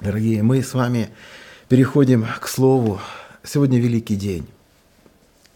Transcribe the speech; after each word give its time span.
Дорогие, 0.00 0.44
мы 0.44 0.62
с 0.62 0.74
вами 0.74 1.10
переходим 1.68 2.24
к 2.40 2.46
слову. 2.46 3.00
Сегодня 3.42 3.80
великий 3.80 4.14
день. 4.14 4.46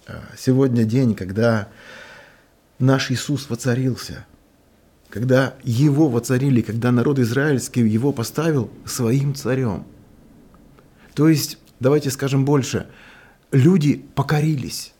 А, 0.08 0.21
сегодня 0.37 0.83
день, 0.84 1.15
когда 1.15 1.68
наш 2.80 3.12
Иисус 3.12 3.48
воцарился, 3.48 4.26
когда 5.10 5.54
Его 5.62 6.08
воцарили, 6.08 6.60
когда 6.60 6.90
народ 6.90 7.20
израильский 7.20 7.86
Его 7.86 8.12
поставил 8.12 8.68
своим 8.84 9.36
царем. 9.36 9.84
То 11.14 11.29
есть, 11.29 11.59
давайте 11.79 12.11
скажем 12.11 12.45
больше, 12.45 12.88
люди 13.52 14.04
покорились. 14.16 14.93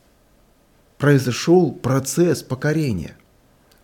Произошел 0.97 1.73
процесс 1.73 2.43
покорения– 2.43 3.17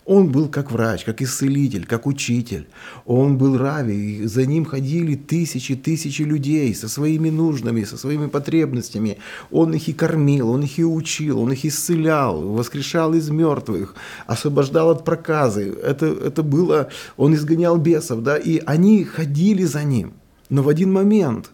он 0.10 0.32
был 0.32 0.48
как 0.50 0.72
врач, 0.72 1.04
как 1.06 1.22
исцелитель, 1.22 1.86
как 1.86 2.08
учитель. 2.08 2.66
Он 3.06 3.38
был 3.38 3.60
рави, 3.60 3.94
и 3.94 4.26
за 4.26 4.48
ним 4.48 4.66
ходили 4.66 5.14
тысячи, 5.14 5.76
тысячи 5.76 6.24
людей 6.24 6.74
со 6.74 6.90
своими 6.90 7.30
нуждами, 7.30 7.84
со 7.84 7.96
своими 7.96 8.26
потребностями. 8.26 9.20
Он 9.52 9.76
их 9.76 9.88
и 9.88 9.94
кормил, 9.94 10.50
он 10.50 10.64
их 10.64 10.80
и 10.80 10.84
учил, 10.84 11.40
он 11.40 11.52
их 11.52 11.64
исцелял, 11.64 12.42
воскрешал 12.42 13.14
из 13.14 13.30
мертвых, 13.30 13.94
освобождал 14.26 14.90
от 14.90 15.06
проказы. 15.06 15.78
Это, 15.84 16.08
это 16.08 16.42
было, 16.42 16.90
он 17.16 17.36
изгонял 17.36 17.78
бесов, 17.78 18.24
да, 18.24 18.36
и 18.36 18.64
они 18.66 19.04
ходили 19.04 19.64
за 19.64 19.84
ним. 19.84 20.14
Но 20.50 20.64
в 20.64 20.70
один 20.70 20.92
момент 20.92 21.52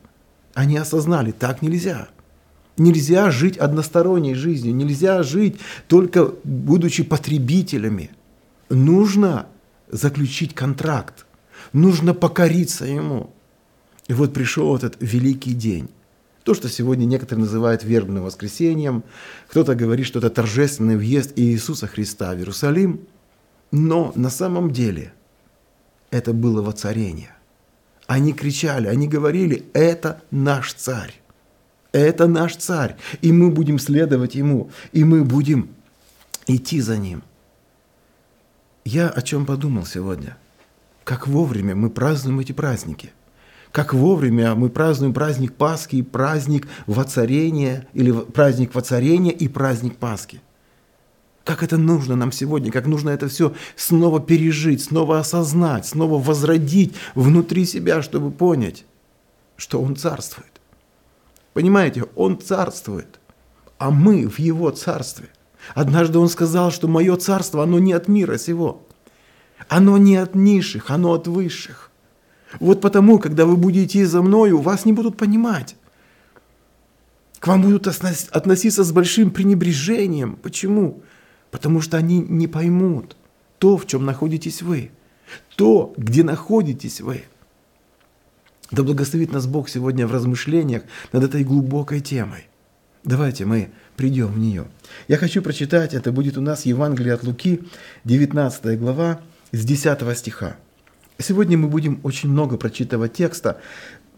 они 0.53 0.77
осознали, 0.77 1.31
так 1.31 1.61
нельзя. 1.61 2.07
Нельзя 2.77 3.31
жить 3.31 3.57
односторонней 3.57 4.33
жизнью, 4.33 4.73
нельзя 4.73 5.23
жить 5.23 5.57
только 5.89 6.31
будучи 6.45 7.03
потребителями– 7.03 8.11
нужно 8.69 9.47
заключить 9.89 10.53
контракт, 10.53 11.25
нужно 11.73 12.13
покориться 12.13 12.85
ему. 12.85 13.31
И 14.07 14.13
вот 14.13 14.33
пришел 14.33 14.75
этот 14.75 14.97
великий 14.99 15.53
день. 15.53 15.89
То, 16.43 16.53
что 16.53 16.69
сегодня 16.69 17.05
некоторые 17.05 17.45
называют 17.45 17.83
вербным 17.83 18.23
воскресением, 18.23 19.03
кто-то 19.49 19.73
говорит, 19.73 20.05
что 20.05 20.19
это 20.19 20.29
торжественный 20.29 20.95
въезд 20.95 21.33
Иисуса 21.35 21.87
Христа 21.87 22.33
в 22.33 22.37
Иерусалим, 22.37 23.01
но 23.71 24.13
на 24.15 24.29
самом 24.29 24.71
деле 24.71 25.11
это 26.11 26.33
было 26.33 26.61
воцарение. 26.61 27.35
Они 28.05 28.31
кричали, 28.33 28.87
они 28.87 29.07
говорили, 29.07 29.65
это 29.73 30.21
наш 30.29 30.73
царь, 30.73 31.19
это 31.91 32.27
наш 32.27 32.55
царь, 32.57 32.95
и 33.23 33.31
мы 33.31 33.49
будем 33.49 33.79
следовать 33.79 34.35
ему, 34.35 34.69
и 34.91 35.03
мы 35.03 35.23
будем 35.23 35.69
идти 36.45 36.79
за 36.79 36.97
ним– 36.97 37.23
я 38.85 39.09
о 39.09 39.21
чем 39.21 39.45
подумал 39.45 39.85
сегодня? 39.85 40.37
Как 41.03 41.27
вовремя 41.27 41.75
мы 41.75 41.89
празднуем 41.89 42.39
эти 42.39 42.51
праздники. 42.51 43.11
Как 43.71 43.93
вовремя 43.93 44.55
мы 44.55 44.69
празднуем 44.69 45.13
праздник 45.13 45.53
Пасхи 45.53 45.97
и 45.97 46.01
праздник 46.01 46.67
воцарения, 46.87 47.87
или 47.93 48.11
праздник 48.11 48.73
воцарения 48.73 49.31
и 49.31 49.47
праздник 49.49 49.97
Пасхи. 49.97 50.39
Как 51.43 51.61
это 51.61 51.77
нужно 51.77 52.15
нам 52.15 52.31
сегодня, 52.31 52.71
как 52.71 52.87
нужно 52.87 53.09
это 53.09 53.27
все 53.27 53.53
снова 53.75 54.19
пережить, 54.19 54.83
снова 54.83 55.19
осознать, 55.19 55.85
снова 55.85 56.17
возродить 56.17 56.95
внутри 57.13 57.65
себя, 57.65 58.01
чтобы 58.01 58.31
понять, 58.31 58.85
что 59.57 59.81
Он 59.81 59.95
царствует. 59.95 60.61
Понимаете, 61.53 62.05
Он 62.15 62.39
царствует, 62.39 63.19
а 63.77 63.91
мы 63.91 64.27
в 64.27 64.39
Его 64.39 64.71
царстве. 64.71 65.29
Однажды 65.73 66.19
он 66.19 66.29
сказал, 66.29 66.71
что 66.71 66.87
мое 66.87 67.15
царство, 67.17 67.63
оно 67.63 67.79
не 67.79 67.93
от 67.93 68.07
мира 68.07 68.37
сего. 68.37 68.83
Оно 69.67 69.97
не 69.97 70.17
от 70.17 70.35
низших, 70.35 70.91
оно 70.91 71.13
от 71.13 71.27
высших. 71.27 71.91
Вот 72.59 72.81
потому, 72.81 73.19
когда 73.19 73.45
вы 73.45 73.57
будете 73.57 74.05
за 74.05 74.21
мною, 74.21 74.59
вас 74.59 74.85
не 74.85 74.93
будут 74.93 75.17
понимать. 75.17 75.75
К 77.39 77.47
вам 77.47 77.63
будут 77.63 77.87
относиться 77.87 78.83
с 78.83 78.91
большим 78.91 79.31
пренебрежением. 79.31 80.37
Почему? 80.41 81.01
Потому 81.51 81.81
что 81.81 81.97
они 81.97 82.19
не 82.19 82.47
поймут 82.47 83.17
то, 83.59 83.77
в 83.77 83.87
чем 83.87 84.05
находитесь 84.05 84.61
вы. 84.61 84.91
То, 85.55 85.93
где 85.97 86.23
находитесь 86.23 87.01
вы. 87.01 87.23
Да 88.71 88.83
благословит 88.83 89.31
нас 89.31 89.47
Бог 89.47 89.69
сегодня 89.69 90.07
в 90.07 90.11
размышлениях 90.11 90.83
над 91.11 91.23
этой 91.23 91.43
глубокой 91.43 92.01
темой. 92.01 92.47
Давайте 93.05 93.45
мы 93.45 93.69
придем 93.97 94.27
в 94.27 94.39
нее. 94.39 94.65
Я 95.07 95.17
хочу 95.17 95.43
прочитать, 95.43 95.93
это 95.93 96.11
будет 96.11 96.39
у 96.39 96.41
нас 96.41 96.65
Евангелие 96.65 97.13
от 97.13 97.23
Луки, 97.23 97.61
19 98.03 98.79
глава, 98.79 99.19
с 99.51 99.63
10 99.63 100.17
стиха. 100.17 100.57
Сегодня 101.19 101.55
мы 101.55 101.67
будем 101.67 101.99
очень 102.01 102.29
много 102.29 102.57
прочитывать 102.57 103.13
текста, 103.13 103.61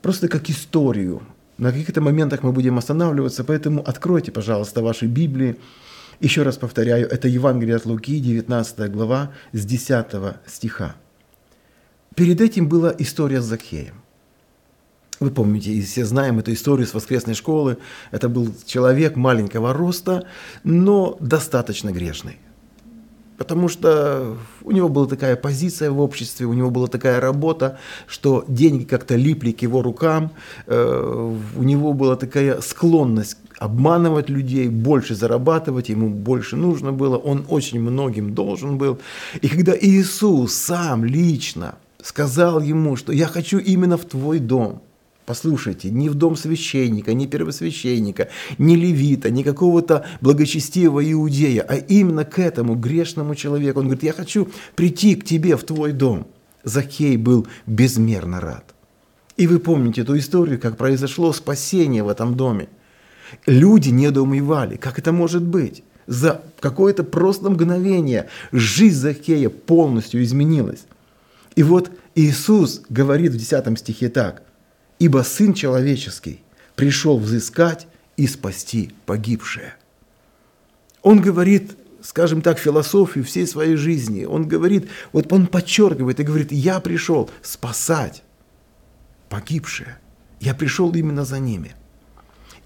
просто 0.01 0.29
как 0.29 0.49
историю. 0.49 1.21
На 1.57 1.73
каких-то 1.73 1.99
моментах 1.99 2.43
мы 2.43 2.53
будем 2.53 2.77
останавливаться, 2.77 3.43
поэтому 3.43 3.83
откройте, 3.85 4.31
пожалуйста, 4.31 4.81
ваши 4.81 5.05
Библии. 5.05 5.57
Еще 6.21 6.43
раз 6.43 6.55
повторяю, 6.55 7.09
это 7.09 7.27
Евангелие 7.27 7.75
от 7.75 7.85
Луки, 7.85 8.21
19 8.21 8.89
глава, 8.89 9.33
с 9.51 9.65
10 9.65 10.37
стиха. 10.47 10.95
Перед 12.15 12.39
этим 12.39 12.69
была 12.69 12.95
история 12.97 13.41
с 13.41 13.45
Закхеем. 13.45 13.95
Вы 15.19 15.31
помните, 15.31 15.71
и 15.71 15.81
все 15.81 16.05
знаем 16.05 16.39
эту 16.39 16.53
историю 16.53 16.85
с 16.85 16.93
воскресной 16.93 17.33
школы. 17.33 17.77
Это 18.11 18.29
был 18.29 18.53
человек 18.65 19.15
маленького 19.15 19.73
роста, 19.73 20.27
но 20.63 21.17
достаточно 21.19 21.91
грешный. 21.91 22.37
Потому 23.37 23.67
что 23.67 24.35
у 24.63 24.71
него 24.71 24.89
была 24.89 25.07
такая 25.07 25.35
позиция 25.35 25.91
в 25.91 25.99
обществе, 25.99 26.47
у 26.47 26.53
него 26.53 26.71
была 26.71 26.87
такая 26.87 27.19
работа, 27.19 27.77
что 28.07 28.43
деньги 28.47 28.83
как-то 28.83 29.15
липли 29.15 29.51
к 29.51 29.61
его 29.61 29.83
рукам, 29.83 30.31
э, 30.65 31.33
у 31.55 31.63
него 31.63 31.93
была 31.93 32.15
такая 32.15 32.61
склонность 32.61 33.37
обманывать 33.59 34.29
людей, 34.29 34.69
больше 34.69 35.15
зарабатывать, 35.15 35.89
ему 35.89 36.09
больше 36.09 36.55
нужно 36.55 36.91
было, 36.91 37.17
он 37.17 37.45
очень 37.47 37.79
многим 37.79 38.33
должен 38.33 38.77
был. 38.77 38.99
И 39.41 39.47
когда 39.47 39.73
Иисус 39.79 40.53
сам 40.53 41.05
лично 41.05 41.75
сказал 42.01 42.59
ему, 42.61 42.95
что 42.95 43.13
я 43.13 43.27
хочу 43.27 43.59
именно 43.59 43.97
в 43.97 44.05
твой 44.05 44.39
дом– 44.39 44.81
Послушайте, 45.27 45.89
ни 45.89 46.07
в 46.07 46.15
дом 46.15 46.37
священника, 46.37 47.13
ни 47.13 47.25
первосвященника, 47.25 48.29
ни 48.57 48.77
левита, 48.77 49.29
ни 49.29 49.43
какого-то 49.43 50.05
благочестивого 50.21 51.03
иудея, 51.11 51.65
а 51.67 51.75
именно 51.75 52.23
к 52.23 52.39
этому 52.39 52.75
грешному 52.75 53.35
человеку. 53.35 53.81
Он 53.81 53.87
говорит, 53.87 54.03
я 54.03 54.13
хочу 54.13 54.47
прийти 54.73 55.15
к 55.15 55.25
тебе 55.25 55.57
в 55.57 55.65
твой 55.65 55.91
дом. 55.91 56.27
Захей 56.63 57.17
был 57.17 57.45
безмерно 57.65 58.39
рад. 58.39 58.73
И 59.35 59.47
вы 59.47 59.59
помните 59.59 60.03
эту 60.03 60.17
историю, 60.17 60.61
как 60.61 60.77
произошло 60.77 61.33
спасение 61.33 62.03
в 62.03 62.07
этом 62.07 62.37
доме. 62.37 62.69
Люди 63.45 63.89
недоумевали, 63.89 64.77
как 64.77 64.97
это 64.97 65.11
может 65.11 65.43
быть. 65.43 65.83
За 66.05 66.41
какое-то 66.61 67.03
просто 67.03 67.49
мгновение 67.49 68.29
жизнь 68.53 68.95
Захея 68.95 69.49
полностью 69.49 70.23
изменилась. 70.23 70.85
И 71.57 71.63
вот 71.63 71.91
Иисус 72.15 72.81
говорит 72.87 73.33
в 73.33 73.37
10 73.37 73.77
стихе 73.77 74.07
так 74.07 74.46
ибо 74.99 75.23
Сын 75.23 75.53
Человеческий 75.53 76.41
пришел 76.75 77.17
взыскать 77.17 77.87
и 78.15 78.27
спасти 78.27 78.91
погибшее. 79.05 79.75
Он 81.01 81.21
говорит, 81.21 81.77
скажем 82.01 82.41
так, 82.41 82.57
философию 82.59 83.23
всей 83.23 83.47
своей 83.47 83.75
жизни. 83.75 84.25
Он 84.25 84.47
говорит, 84.47 84.89
вот 85.11 85.31
он 85.31 85.47
подчеркивает 85.47 86.19
и 86.19 86.23
говорит, 86.23 86.51
я 86.51 86.79
пришел 86.79 87.29
спасать 87.41 88.23
погибшее. 89.29 89.99
Я 90.39 90.53
пришел 90.53 90.91
именно 90.93 91.25
за 91.25 91.39
ними. 91.39 91.75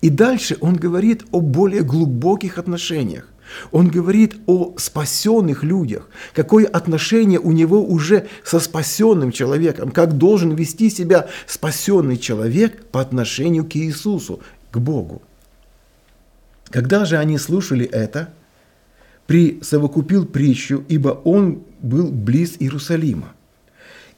И 0.01 0.09
дальше 0.09 0.57
он 0.61 0.75
говорит 0.75 1.23
о 1.31 1.41
более 1.41 1.83
глубоких 1.83 2.57
отношениях. 2.57 3.30
Он 3.71 3.89
говорит 3.89 4.35
о 4.45 4.73
спасенных 4.77 5.63
людях, 5.63 6.09
какое 6.33 6.65
отношение 6.65 7.39
у 7.39 7.51
него 7.51 7.83
уже 7.83 8.27
со 8.43 8.59
спасенным 8.59 9.31
человеком, 9.31 9.91
как 9.91 10.17
должен 10.17 10.55
вести 10.55 10.89
себя 10.89 11.27
спасенный 11.47 12.17
человек 12.17 12.85
по 12.87 13.01
отношению 13.01 13.65
к 13.65 13.75
Иисусу, 13.75 14.41
к 14.71 14.77
Богу. 14.77 15.21
Когда 16.69 17.05
же 17.05 17.17
они 17.17 17.37
слушали 17.37 17.85
это, 17.85 18.33
присовокупил 19.27 20.25
притчу, 20.25 20.83
ибо 20.87 21.09
он 21.09 21.63
был 21.81 22.11
близ 22.11 22.55
Иерусалима. 22.59 23.33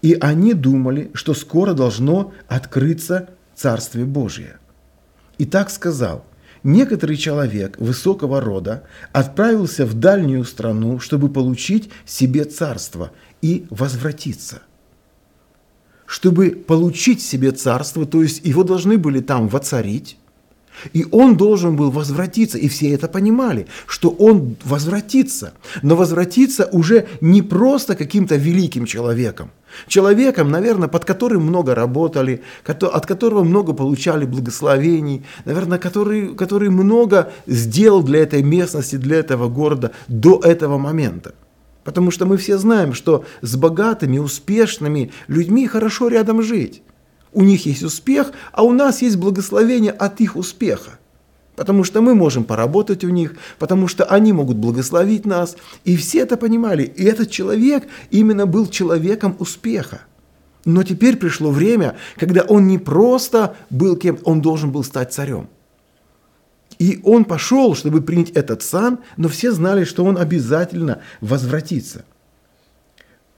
И 0.02 0.18
они 0.20 0.54
думали, 0.54 1.12
что 1.14 1.34
скоро 1.34 1.74
должно 1.74 2.34
открыться 2.48 3.30
Царствие 3.56 4.06
Божие. 4.06 4.58
И 5.38 5.46
так 5.46 5.70
сказал– 5.70 6.26
некоторый 6.64 7.18
человек 7.18 7.78
высокого 7.80 8.42
рода 8.42 8.84
отправился 9.12 9.86
в 9.86 9.94
дальнюю 9.94 10.46
страну, 10.46 11.00
чтобы 11.00 11.30
получить 11.30 11.90
себе 12.06 12.46
царство 12.46 13.12
и 13.42 13.66
возвратиться. 13.70 14.62
Чтобы 16.06 16.52
получить 16.52 17.22
себе 17.22 17.52
царство, 17.52 18.06
то 18.06 18.22
есть 18.22 18.46
его 18.46 18.64
должны 18.64 18.98
были 18.98 19.20
там 19.20 19.48
воцарить, 19.48 20.18
и 20.92 21.06
он 21.12 21.38
должен 21.38 21.76
был 21.76 21.92
возвратиться, 21.92 22.58
и 22.58 22.68
все 22.68 22.92
это 22.92 23.08
понимали, 23.08 23.68
что 23.86 24.10
он 24.10 24.56
возвратится, 24.64 25.54
но 25.82 25.96
возвратится 25.96 26.68
уже 26.72 27.08
не 27.22 27.42
просто 27.42 27.96
каким-то 27.96 28.36
великим 28.36 28.86
человеком, 28.86 29.52
Человеком, 29.88 30.52
наверное, 30.52 30.88
под 30.88 31.06
которым 31.06 31.44
много 31.44 31.76
работали, 31.76 32.44
от 32.66 33.06
которого 33.06 33.44
много 33.44 33.74
получали 33.74 34.26
благословений, 34.26 35.26
наверное, 35.46 35.78
который, 35.78 36.36
который 36.36 36.70
много 36.70 37.32
сделал 37.48 38.04
для 38.04 38.22
этой 38.22 38.44
местности, 38.44 38.96
для 38.96 39.18
этого 39.18 39.50
города 39.50 39.92
до 40.08 40.40
этого 40.40 40.78
момента. 40.78 41.34
Потому 41.84 42.12
что 42.12 42.26
мы 42.26 42.38
все 42.38 42.58
знаем, 42.58 42.94
что 42.94 43.26
с 43.42 43.56
богатыми, 43.56 44.18
успешными 44.18 45.12
людьми 45.28 45.68
хорошо 45.68 46.08
рядом 46.08 46.42
жить. 46.42 46.82
У 47.34 47.44
них 47.44 47.66
есть 47.66 47.84
успех, 47.84 48.32
а 48.52 48.64
у 48.64 48.72
нас 48.72 49.02
есть 49.02 49.18
благословение 49.18 49.92
от 49.92 50.22
их 50.22 50.36
успеха. 50.36 51.00
Потому 51.56 51.84
что 51.84 52.02
мы 52.02 52.16
можем 52.16 52.46
поработать 52.46 53.04
у 53.04 53.10
них, 53.10 53.36
потому 53.60 53.88
что 53.88 54.06
они 54.06 54.34
могут 54.34 54.58
благословить 54.58 55.26
нас. 55.26 55.56
И 55.84 55.96
все 55.96 56.20
это 56.20 56.36
понимали. 56.36 56.84
И 56.84 57.04
этот 57.04 57.30
человек 57.30 57.88
именно 58.10 58.46
был 58.46 58.68
человеком 58.68 59.36
успеха. 59.40 60.02
Но 60.66 60.84
теперь 60.84 61.18
пришло 61.18 61.52
время, 61.52 61.96
когда 62.18 62.42
он 62.42 62.68
не 62.68 62.80
просто 62.80 63.56
был 63.70 63.98
кем, 63.98 64.18
он 64.24 64.42
должен 64.42 64.72
был 64.72 64.84
стать 64.84 65.14
царем. 65.14 65.48
И 66.80 67.00
он 67.04 67.26
пошел, 67.26 67.76
чтобы 67.76 68.02
принять 68.02 68.32
этот 68.32 68.64
сан, 68.64 69.00
но 69.18 69.28
все 69.28 69.52
знали, 69.52 69.84
что 69.84 70.04
он 70.06 70.18
обязательно 70.18 71.02
возвратится. 71.22 72.04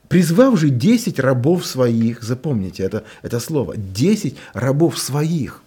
Призвав 0.07 0.57
же 0.57 0.69
10 0.69 1.19
рабов 1.19 1.65
своих, 1.65 2.23
запомните 2.23 2.83
это, 2.83 3.03
это 3.23 3.39
слово, 3.39 3.75
10 3.75 4.38
рабов 4.53 4.97
своих. 4.97 5.63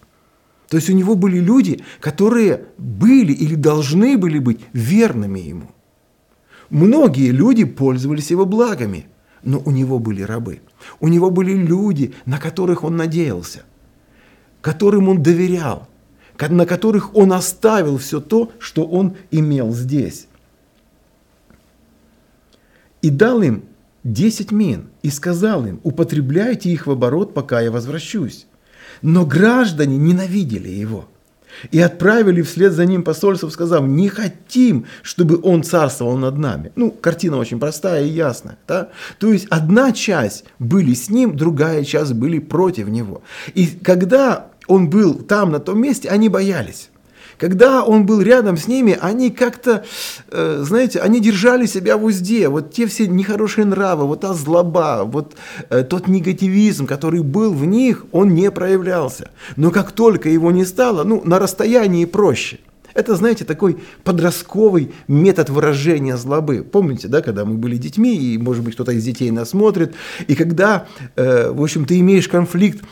То 0.69 0.77
есть 0.77 0.89
у 0.89 0.93
него 0.93 1.15
были 1.15 1.39
люди, 1.39 1.83
которые 1.99 2.65
были 2.77 3.33
или 3.33 3.55
должны 3.55 4.17
были 4.17 4.37
быть 4.37 4.61
верными 4.71 5.39
ему. 5.39 5.71
Многие 6.69 7.31
люди 7.31 7.63
пользовались 7.65 8.29
его 8.29 8.45
благами, 8.45 9.07
но 9.43 9.59
у 9.65 9.71
него 9.71 9.97
были 9.97 10.21
рабы. 10.21 10.61
У 10.99 11.07
него 11.07 11.31
были 11.31 11.53
люди, 11.53 12.13
на 12.25 12.37
которых 12.37 12.83
он 12.83 12.95
надеялся, 12.95 13.63
которым 14.61 15.09
он 15.09 15.23
доверял, 15.23 15.87
на 16.39 16.65
которых 16.67 17.15
он 17.15 17.33
оставил 17.33 17.97
все 17.97 18.19
то, 18.19 18.51
что 18.59 18.85
он 18.85 19.15
имел 19.31 19.73
здесь. 19.73 20.27
И 23.01 23.09
дал 23.09 23.41
им 23.41 23.63
десять 24.03 24.51
мин, 24.51 24.89
и 25.01 25.09
сказал 25.09 25.65
им, 25.65 25.79
употребляйте 25.83 26.69
их 26.69 26.85
в 26.85 26.91
оборот, 26.91 27.33
пока 27.33 27.59
я 27.59 27.71
возвращусь. 27.71 28.45
Но 29.01 29.25
граждане 29.25 29.97
ненавидели 29.97 30.69
его 30.69 31.07
и 31.71 31.79
отправили 31.79 32.41
вслед 32.41 32.73
за 32.73 32.85
ним 32.85 33.03
посольство, 33.03 33.49
сказав, 33.49 33.83
не 33.85 34.09
хотим, 34.09 34.85
чтобы 35.01 35.39
он 35.41 35.63
царствовал 35.63 36.17
над 36.17 36.37
нами. 36.37 36.71
Ну, 36.75 36.91
картина 36.91 37.37
очень 37.37 37.59
простая 37.59 38.05
и 38.05 38.09
ясная. 38.09 38.57
Да? 38.67 38.89
То 39.19 39.31
есть 39.31 39.47
одна 39.49 39.91
часть 39.91 40.45
были 40.59 40.93
с 40.93 41.09
ним, 41.09 41.35
другая 41.35 41.83
часть 41.83 42.13
были 42.13 42.39
против 42.39 42.87
него. 42.87 43.23
И 43.53 43.67
когда 43.67 44.47
он 44.67 44.89
был 44.89 45.15
там, 45.15 45.51
на 45.51 45.59
том 45.59 45.81
месте, 45.81 46.09
они 46.09 46.29
боялись. 46.29 46.89
Когда 47.39 47.85
он 47.85 48.05
был 48.05 48.21
рядом 48.21 48.57
с 48.57 48.67
ними, 48.67 48.97
они 48.99 49.31
как-то, 49.31 49.85
э, 50.29 50.59
знаете, 50.61 50.99
они 50.99 51.21
держали 51.21 51.65
себя 51.67 51.95
в 51.95 52.03
узде. 52.03 52.49
Вот 52.49 52.73
те 52.73 52.85
все 52.85 53.07
нехорошие 53.07 53.65
нравы, 53.65 54.05
вот 54.05 54.21
та 54.21 54.33
злоба, 54.33 55.03
вот 55.05 55.35
э, 55.69 55.83
тот 55.83 56.09
негативизм, 56.09 56.85
который 56.85 57.21
был 57.21 57.53
в 57.53 57.65
них, 57.65 58.05
он 58.11 58.35
не 58.35 58.51
проявлялся. 58.51 59.31
Но 59.55 59.71
как 59.71 59.93
только 59.93 60.27
его 60.27 60.51
не 60.51 60.65
стало, 60.65 61.05
ну, 61.05 61.21
на 61.23 61.39
расстоянии 61.39 62.03
проще– 62.03 62.59
это, 62.93 63.15
знаете, 63.15 63.45
такой 63.45 63.77
подростковый 64.03 64.91
метод 65.07 65.49
выражения 65.49 66.17
злобы. 66.17 66.63
Помните, 66.63 67.07
да, 67.07 67.21
когда 67.21 67.45
мы 67.45 67.55
были 67.55 67.77
детьми, 67.77 68.15
и, 68.15 68.37
может 68.37 68.63
быть, 68.63 68.73
кто-то 68.73 68.91
из 68.91 69.03
детей 69.03 69.31
нас 69.31 69.49
смотрит, 69.49 69.93
и 70.27 70.35
когда, 70.35 70.87
э, 71.15 71.51
в 71.51 71.61
общем, 71.61 71.85
ты 71.85 71.99
имеешь 71.99 72.27
конфликт 72.27 72.83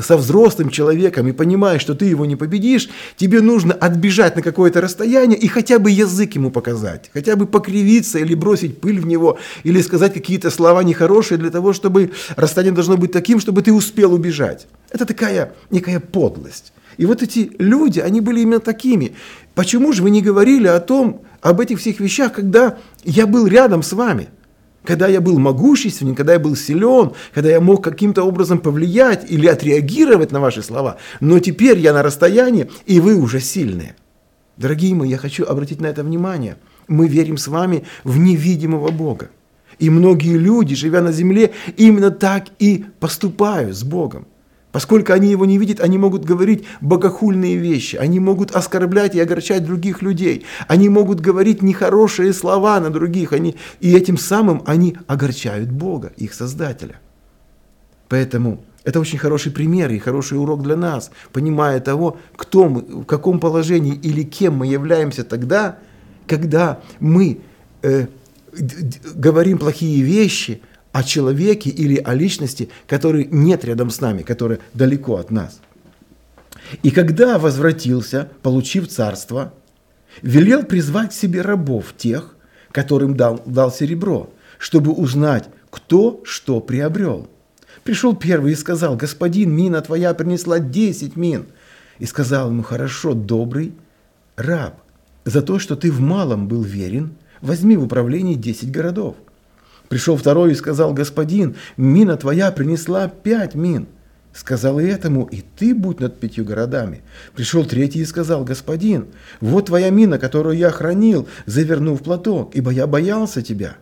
со 0.00 0.16
взрослым 0.16 0.70
человеком 0.70 1.28
и 1.28 1.32
понимаешь, 1.32 1.80
что 1.80 1.94
ты 1.94 2.06
его 2.06 2.26
не 2.26 2.36
победишь, 2.36 2.88
тебе 3.16 3.40
нужно 3.40 3.74
отбежать 3.74 4.36
на 4.36 4.42
какое-то 4.42 4.80
расстояние 4.80 5.38
и 5.38 5.48
хотя 5.48 5.78
бы 5.78 5.90
язык 5.90 6.34
ему 6.34 6.50
показать, 6.50 7.10
хотя 7.12 7.36
бы 7.36 7.46
покривиться 7.46 8.18
или 8.18 8.34
бросить 8.34 8.80
пыль 8.80 9.00
в 9.00 9.06
него, 9.06 9.38
или 9.64 9.80
сказать 9.82 10.14
какие-то 10.14 10.50
слова 10.50 10.82
нехорошие 10.82 11.38
для 11.38 11.50
того, 11.50 11.72
чтобы 11.72 12.12
расстояние 12.36 12.74
должно 12.74 12.96
быть 12.96 13.12
таким, 13.12 13.40
чтобы 13.40 13.62
ты 13.62 13.72
успел 13.72 14.14
убежать. 14.14 14.66
Это 14.90 15.04
такая 15.04 15.52
некая 15.70 16.00
подлость. 16.00 16.72
И 16.96 17.06
вот 17.06 17.22
эти 17.22 17.52
люди, 17.58 18.00
они 18.00 18.20
были 18.20 18.40
именно 18.40 18.60
такими. 18.60 19.12
Почему 19.54 19.92
же 19.92 20.02
вы 20.02 20.10
не 20.10 20.22
говорили 20.22 20.66
о 20.66 20.80
том, 20.80 21.22
об 21.42 21.60
этих 21.60 21.78
всех 21.78 22.00
вещах, 22.00 22.32
когда 22.32 22.78
я 23.04 23.26
был 23.26 23.46
рядом 23.46 23.82
с 23.82 23.92
вами? 23.92 24.28
Когда 24.84 25.08
я 25.08 25.20
был 25.20 25.38
могущественен, 25.38 26.14
когда 26.14 26.34
я 26.34 26.38
был 26.38 26.54
силен, 26.54 27.12
когда 27.34 27.50
я 27.50 27.60
мог 27.60 27.82
каким-то 27.82 28.22
образом 28.22 28.60
повлиять 28.60 29.28
или 29.28 29.46
отреагировать 29.46 30.30
на 30.30 30.40
ваши 30.40 30.62
слова. 30.62 30.98
Но 31.20 31.40
теперь 31.40 31.78
я 31.78 31.92
на 31.92 32.02
расстоянии, 32.02 32.70
и 32.86 33.00
вы 33.00 33.16
уже 33.16 33.40
сильные. 33.40 33.96
Дорогие 34.56 34.94
мои, 34.94 35.10
я 35.10 35.18
хочу 35.18 35.44
обратить 35.44 35.80
на 35.80 35.86
это 35.86 36.04
внимание. 36.04 36.56
Мы 36.88 37.08
верим 37.08 37.36
с 37.36 37.48
вами 37.48 37.84
в 38.04 38.16
невидимого 38.18 38.90
Бога. 38.90 39.30
И 39.78 39.90
многие 39.90 40.38
люди, 40.38 40.74
живя 40.74 41.02
на 41.02 41.12
земле, 41.12 41.52
именно 41.76 42.10
так 42.10 42.46
и 42.58 42.86
поступают 43.00 43.76
с 43.76 43.82
Богом. 43.82 44.26
Поскольку 44.76 45.14
они 45.14 45.30
его 45.30 45.46
не 45.46 45.56
видят, 45.56 45.80
они 45.80 45.96
могут 45.96 46.26
говорить 46.26 46.66
богохульные 46.82 47.56
вещи, 47.56 47.96
они 47.96 48.20
могут 48.20 48.50
оскорблять 48.50 49.14
и 49.14 49.20
огорчать 49.20 49.64
других 49.64 50.02
людей, 50.02 50.44
они 50.68 50.90
могут 50.90 51.18
говорить 51.18 51.62
нехорошие 51.62 52.34
слова 52.34 52.78
на 52.78 52.90
других, 52.90 53.32
они, 53.32 53.56
и 53.80 53.96
этим 53.96 54.18
самым 54.18 54.62
они 54.66 54.98
огорчают 55.06 55.70
Бога, 55.70 56.12
их 56.18 56.34
Создателя. 56.34 57.00
Поэтому 58.08 58.66
это 58.84 59.00
очень 59.00 59.18
хороший 59.18 59.50
пример 59.50 59.90
и 59.92 59.98
хороший 59.98 60.38
урок 60.38 60.62
для 60.62 60.76
нас, 60.76 61.10
понимая 61.32 61.80
того, 61.80 62.18
кто 62.36 62.68
мы, 62.68 62.82
в 62.82 63.04
каком 63.04 63.40
положении 63.40 63.94
или 63.94 64.24
кем 64.24 64.56
мы 64.56 64.66
являемся 64.66 65.24
тогда, 65.24 65.78
когда 66.26 66.80
мы 67.00 67.40
э, 67.80 68.08
говорим 69.14 69.56
плохие 69.56 70.02
вещи, 70.02 70.60
о 70.96 71.02
человеке 71.02 71.68
или 71.68 71.96
о 71.98 72.14
личности, 72.14 72.70
который 72.86 73.28
нет 73.30 73.66
рядом 73.66 73.90
с 73.90 74.00
нами, 74.00 74.22
который 74.22 74.60
далеко 74.72 75.16
от 75.16 75.30
нас. 75.30 75.60
И 76.82 76.90
когда 76.90 77.38
возвратился, 77.38 78.30
получив 78.40 78.88
царство, 78.88 79.52
велел 80.22 80.62
призвать 80.62 81.10
к 81.10 81.12
себе 81.12 81.42
рабов 81.42 81.92
тех, 81.98 82.34
которым 82.72 83.14
дал, 83.14 83.42
дал 83.44 83.70
серебро, 83.70 84.32
чтобы 84.56 84.92
узнать, 84.92 85.50
кто 85.68 86.22
что 86.24 86.60
приобрел. 86.60 87.28
Пришел 87.84 88.16
первый 88.16 88.52
и 88.52 88.56
сказал, 88.56 88.96
господин, 88.96 89.54
мина 89.54 89.82
твоя 89.82 90.14
принесла 90.14 90.60
десять 90.60 91.14
мин. 91.14 91.44
И 91.98 92.06
сказал 92.06 92.48
ему, 92.48 92.62
хорошо, 92.62 93.12
добрый 93.12 93.74
раб, 94.36 94.80
за 95.26 95.42
то, 95.42 95.58
что 95.58 95.76
ты 95.76 95.92
в 95.92 96.00
малом 96.00 96.48
был 96.48 96.62
верен, 96.62 97.12
возьми 97.42 97.76
в 97.76 97.84
управлении 97.84 98.34
десять 98.34 98.70
городов. 98.70 99.16
Пришел 99.88 100.16
второй 100.16 100.52
и 100.52 100.56
сказал, 100.56 100.92
господин, 100.92 101.56
мина 101.76 102.16
твоя 102.16 102.50
принесла 102.50 103.08
пять 103.08 103.54
мин. 103.54 103.86
Сказал 104.32 104.78
и 104.78 104.84
этому, 104.84 105.24
и 105.24 105.40
ты 105.40 105.74
будь 105.74 106.00
над 106.00 106.20
пятью 106.20 106.44
городами. 106.44 107.02
Пришел 107.34 107.64
третий 107.64 108.00
и 108.00 108.04
сказал, 108.04 108.44
господин, 108.44 109.06
вот 109.40 109.66
твоя 109.66 109.88
мина, 109.88 110.18
которую 110.18 110.58
я 110.58 110.70
хранил, 110.70 111.26
завернув 111.46 112.02
платок, 112.02 112.54
ибо 112.54 112.70
я 112.70 112.86
боялся 112.86 113.40
тебя. 113.40 113.76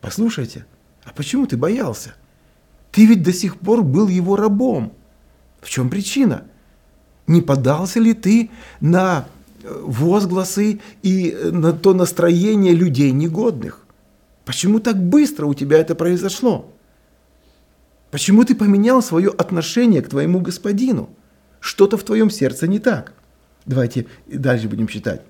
Послушайте, 0.00 0.64
а 1.04 1.10
почему 1.14 1.46
ты 1.46 1.58
боялся? 1.58 2.14
Ты 2.90 3.04
ведь 3.04 3.22
до 3.22 3.34
сих 3.34 3.58
пор 3.58 3.82
был 3.82 4.08
его 4.08 4.36
рабом. 4.36 4.94
В 5.60 5.68
чем 5.68 5.90
причина? 5.90 6.44
Не 7.26 7.42
подался 7.42 8.00
ли 8.00 8.14
ты 8.14 8.50
на 8.80 9.26
э, 9.62 9.80
возгласы 9.84 10.80
и 11.02 11.30
э, 11.30 11.50
на 11.50 11.72
то 11.72 11.92
настроение 11.92 12.74
людей 12.74 13.12
негодных? 13.12 13.86
Почему 14.44 14.80
так 14.80 15.00
быстро 15.00 15.46
у 15.46 15.54
тебя 15.54 15.78
это 15.78 15.94
произошло? 15.94 16.72
Почему 18.10 18.44
ты 18.44 18.54
поменял 18.54 19.02
свое 19.02 19.30
отношение 19.30 20.02
к 20.02 20.08
твоему 20.08 20.40
господину? 20.40 21.10
Что-то 21.60 21.96
в 21.96 22.04
твоем 22.04 22.28
сердце 22.28 22.66
не 22.66 22.78
так. 22.78 23.14
Давайте 23.64 24.06
дальше 24.26 24.68
будем 24.68 24.88
читать. 24.88 25.22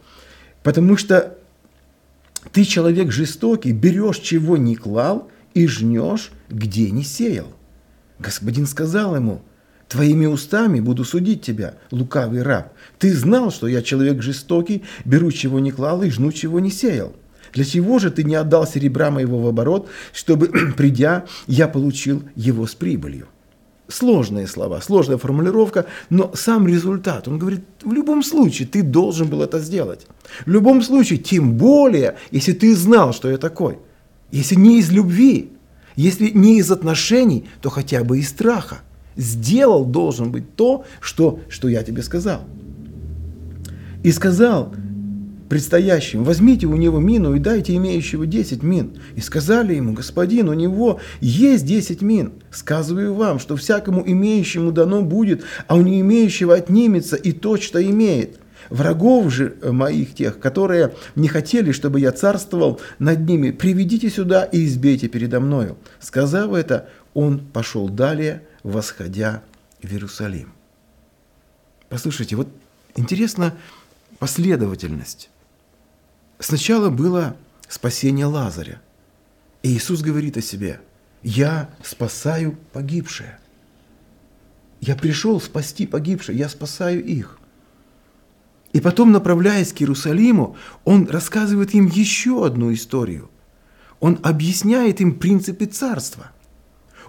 Потому 0.62 0.96
что 0.96 1.36
ты 2.50 2.64
человек 2.64 3.12
жестокий, 3.12 3.72
берешь 3.72 4.18
чего 4.18 4.56
не 4.56 4.74
клал 4.74 5.30
и 5.54 5.66
жнешь, 5.66 6.32
где 6.48 6.90
не 6.90 7.04
сеял. 7.04 7.52
Господин 8.18 8.66
сказал 8.66 9.14
ему, 9.14 9.42
твоими 9.88 10.26
устами 10.26 10.80
буду 10.80 11.04
судить 11.04 11.42
тебя, 11.42 11.74
лукавый 11.90 12.42
раб. 12.42 12.72
Ты 12.98 13.14
знал, 13.14 13.50
что 13.50 13.66
я 13.66 13.82
человек 13.82 14.22
жестокий, 14.22 14.84
беру 15.04 15.30
чего 15.30 15.60
не 15.60 15.70
клал 15.70 16.02
и 16.02 16.10
жну 16.10 16.32
чего 16.32 16.60
не 16.60 16.70
сеял. 16.70 17.14
Для 17.52 17.64
чего 17.64 17.98
же 17.98 18.10
ты 18.10 18.24
не 18.24 18.34
отдал 18.34 18.66
серебра 18.66 19.10
моего 19.10 19.38
в 19.38 19.46
оборот, 19.46 19.88
чтобы, 20.12 20.48
придя, 20.76 21.24
я 21.46 21.68
получил 21.68 22.22
его 22.34 22.66
с 22.66 22.74
прибылью? 22.74 23.28
Сложные 23.88 24.46
слова, 24.46 24.80
сложная 24.80 25.18
формулировка, 25.18 25.84
но 26.08 26.32
сам 26.34 26.66
результат. 26.66 27.28
Он 27.28 27.38
говорит, 27.38 27.60
в 27.82 27.92
любом 27.92 28.22
случае 28.22 28.66
ты 28.66 28.82
должен 28.82 29.28
был 29.28 29.42
это 29.42 29.60
сделать. 29.60 30.06
В 30.46 30.50
любом 30.50 30.82
случае, 30.82 31.18
тем 31.18 31.58
более, 31.58 32.16
если 32.30 32.52
ты 32.52 32.74
знал, 32.74 33.12
что 33.12 33.30
я 33.30 33.36
такой. 33.36 33.78
Если 34.30 34.54
не 34.54 34.78
из 34.78 34.90
любви, 34.90 35.50
Если 35.94 36.30
не 36.30 36.58
из 36.58 36.70
отношений, 36.70 37.44
то 37.60 37.68
хотя 37.70 38.02
бы 38.02 38.18
из 38.18 38.28
страха. 38.28 38.78
Сделал 39.16 39.84
должен 39.84 40.32
быть 40.32 40.56
то, 40.56 40.84
что, 41.00 41.40
что 41.50 41.68
я 41.68 41.82
тебе 41.82 42.02
сказал. 42.02 42.40
И 44.02 44.10
сказал 44.10 44.72
предстоящим, 45.52 46.24
возьмите 46.24 46.66
у 46.66 46.76
него 46.76 46.98
мину 46.98 47.34
и 47.34 47.38
дайте 47.38 47.76
имеющего 47.76 48.24
10 48.24 48.62
мин. 48.62 48.96
И 49.16 49.20
сказали 49.20 49.74
ему, 49.74 49.92
господин, 49.92 50.48
у 50.48 50.54
него 50.54 50.98
есть 51.20 51.66
10 51.66 52.00
мин. 52.00 52.32
Сказываю 52.50 53.12
вам, 53.12 53.38
что 53.38 53.54
всякому 53.56 54.02
имеющему 54.02 54.72
дано 54.72 55.02
будет, 55.02 55.44
а 55.66 55.76
у 55.76 55.82
не 55.82 56.00
имеющего 56.00 56.54
отнимется 56.54 57.16
и 57.16 57.32
то, 57.32 57.58
что 57.58 57.84
имеет. 57.84 58.38
Врагов 58.70 59.30
же 59.30 59.58
моих 59.62 60.14
тех, 60.14 60.38
которые 60.38 60.94
не 61.16 61.28
хотели, 61.28 61.72
чтобы 61.72 62.00
я 62.00 62.12
царствовал 62.12 62.80
над 62.98 63.20
ними, 63.28 63.50
приведите 63.50 64.08
сюда 64.08 64.44
и 64.44 64.64
избейте 64.64 65.08
передо 65.08 65.38
мною. 65.38 65.76
Сказав 66.00 66.54
это, 66.54 66.88
он 67.12 67.40
пошел 67.40 67.90
далее, 67.90 68.40
восходя 68.62 69.42
в 69.82 69.92
Иерусалим. 69.92 70.54
Послушайте, 71.90 72.36
вот 72.36 72.48
интересна 72.96 73.52
последовательность. 74.18 75.28
Сначала 76.42 76.90
было 76.90 77.36
спасение 77.68 78.26
Лазаря. 78.26 78.82
И 79.62 79.72
Иисус 79.72 80.02
говорит 80.02 80.36
о 80.36 80.42
себе, 80.42 80.80
я 81.22 81.70
спасаю 81.84 82.58
погибшие. 82.72 83.38
Я 84.80 84.96
пришел 84.96 85.40
спасти 85.40 85.86
погибшие, 85.86 86.36
я 86.36 86.48
спасаю 86.48 87.04
их. 87.04 87.38
И 88.72 88.80
потом, 88.80 89.12
направляясь 89.12 89.72
к 89.72 89.82
Иерусалиму, 89.82 90.56
он 90.84 91.06
рассказывает 91.06 91.74
им 91.74 91.86
еще 91.86 92.44
одну 92.44 92.72
историю. 92.72 93.30
Он 94.00 94.18
объясняет 94.24 95.00
им 95.00 95.20
принципы 95.20 95.66
царства. 95.66 96.32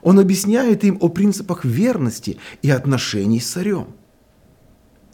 Он 0.04 0.20
объясняет 0.20 0.84
им 0.84 1.00
о 1.02 1.10
принципах 1.10 1.66
верности 1.66 2.38
и 2.62 2.70
отношений 2.70 3.40
с 3.40 3.50
царем. 3.50 3.96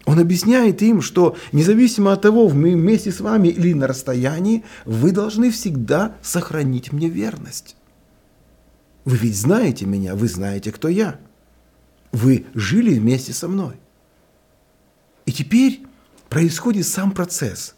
Он 0.05 0.19
объясняет 0.19 0.81
им, 0.81 1.01
что 1.01 1.35
независимо 1.51 2.13
от 2.13 2.21
того, 2.21 2.49
мы 2.49 2.73
вместе 2.73 3.11
с 3.11 3.19
вами 3.19 3.49
или 3.49 3.73
на 3.73 3.87
расстоянии, 3.87 4.63
вы 4.85 5.11
должны 5.11 5.51
всегда 5.51 6.15
сохранить 6.21 6.91
мне 6.91 7.09
верность. 7.09 7.75
Вы 9.05 9.17
ведь 9.17 9.37
знаете 9.37 9.85
меня, 9.85 10.15
вы 10.15 10.27
знаете, 10.27 10.71
кто 10.71 10.87
я. 10.87 11.19
Вы 12.11 12.45
жили 12.53 12.97
вместе 12.97 13.33
со 13.33 13.47
мной. 13.47 13.75
И 15.25 15.31
теперь 15.31 15.85
происходит 16.29 16.87
сам 16.87 17.11
процесс. 17.11 17.75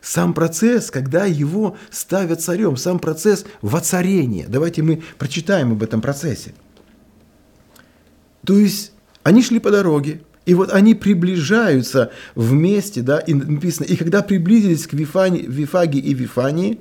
Сам 0.00 0.32
процесс, 0.32 0.90
когда 0.90 1.26
его 1.26 1.76
ставят 1.90 2.40
царем, 2.40 2.76
сам 2.76 2.98
процесс 2.98 3.44
воцарения. 3.60 4.46
Давайте 4.48 4.82
мы 4.82 5.02
прочитаем 5.18 5.72
об 5.72 5.82
этом 5.82 6.00
процессе. 6.00 6.54
То 8.44 8.58
есть 8.58 8.92
они 9.22 9.42
шли 9.42 9.60
по 9.60 9.70
дороге, 9.70 10.22
и 10.50 10.54
вот 10.54 10.72
они 10.72 10.96
приближаются 10.96 12.10
вместе, 12.34 13.02
да, 13.02 13.20
и 13.20 13.34
написано, 13.34 13.86
и 13.86 13.94
когда 13.94 14.20
приблизились 14.20 14.84
к 14.88 14.94
Вифане, 14.94 15.42
Вифаге 15.42 16.00
и 16.00 16.12
Вифании, 16.12 16.80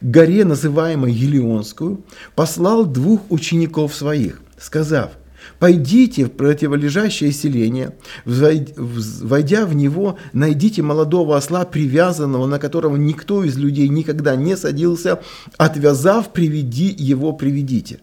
горе, 0.00 0.46
называемой 0.46 1.12
Елеонскую, 1.12 2.02
послал 2.34 2.86
двух 2.86 3.30
учеников 3.30 3.94
своих, 3.94 4.40
сказав, 4.58 5.10
Пойдите 5.58 6.24
в 6.24 6.30
противолежащее 6.30 7.32
селение, 7.32 7.94
войдя 8.24 9.66
в 9.66 9.74
него, 9.74 10.18
найдите 10.32 10.80
молодого 10.80 11.36
осла, 11.36 11.66
привязанного, 11.66 12.46
на 12.46 12.58
которого 12.58 12.96
никто 12.96 13.44
из 13.44 13.58
людей 13.58 13.88
никогда 13.88 14.34
не 14.34 14.56
садился, 14.56 15.20
отвязав, 15.58 16.32
приведи 16.32 16.94
его, 16.96 17.34
приведите. 17.34 18.00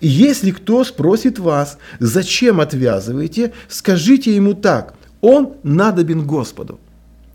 И 0.00 0.08
если 0.08 0.50
кто 0.50 0.84
спросит 0.84 1.38
вас, 1.38 1.78
зачем 1.98 2.60
отвязываете, 2.60 3.52
скажите 3.68 4.34
ему 4.34 4.54
так, 4.54 4.94
он 5.20 5.54
надобен 5.62 6.26
Господу. 6.26 6.78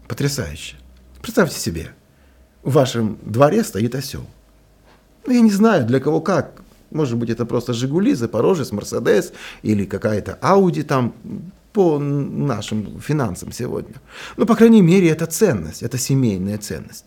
Потрясающе. 0.08 0.76
Представьте 1.22 1.60
себе, 1.60 1.92
в 2.64 2.74
вашем 2.74 3.18
дворе 3.24 3.64
стоит 3.64 3.96
осел. 3.96 4.26
Ну, 5.26 5.34
я 5.34 5.42
не 5.42 5.52
знаю, 5.52 5.86
для 5.86 6.00
кого 6.00 6.22
как, 6.22 6.62
может 6.92 7.18
быть, 7.18 7.30
это 7.30 7.46
просто 7.46 7.74
«Жигули», 7.74 8.14
«Запорожец», 8.14 8.72
«Мерседес» 8.72 9.34
или 9.62 9.86
какая-то 9.86 10.38
«Ауди» 10.42 10.84
там 10.84 11.14
по 11.74 12.00
нашим 12.00 13.00
финансам 13.00 13.52
сегодня. 13.52 13.96
Но, 14.38 14.46
по 14.46 14.56
крайней 14.56 14.82
мере, 14.82 15.10
это 15.10 15.26
ценность, 15.26 15.84
это 15.84 15.98
семейная 15.98 16.58
ценность. 16.58 17.06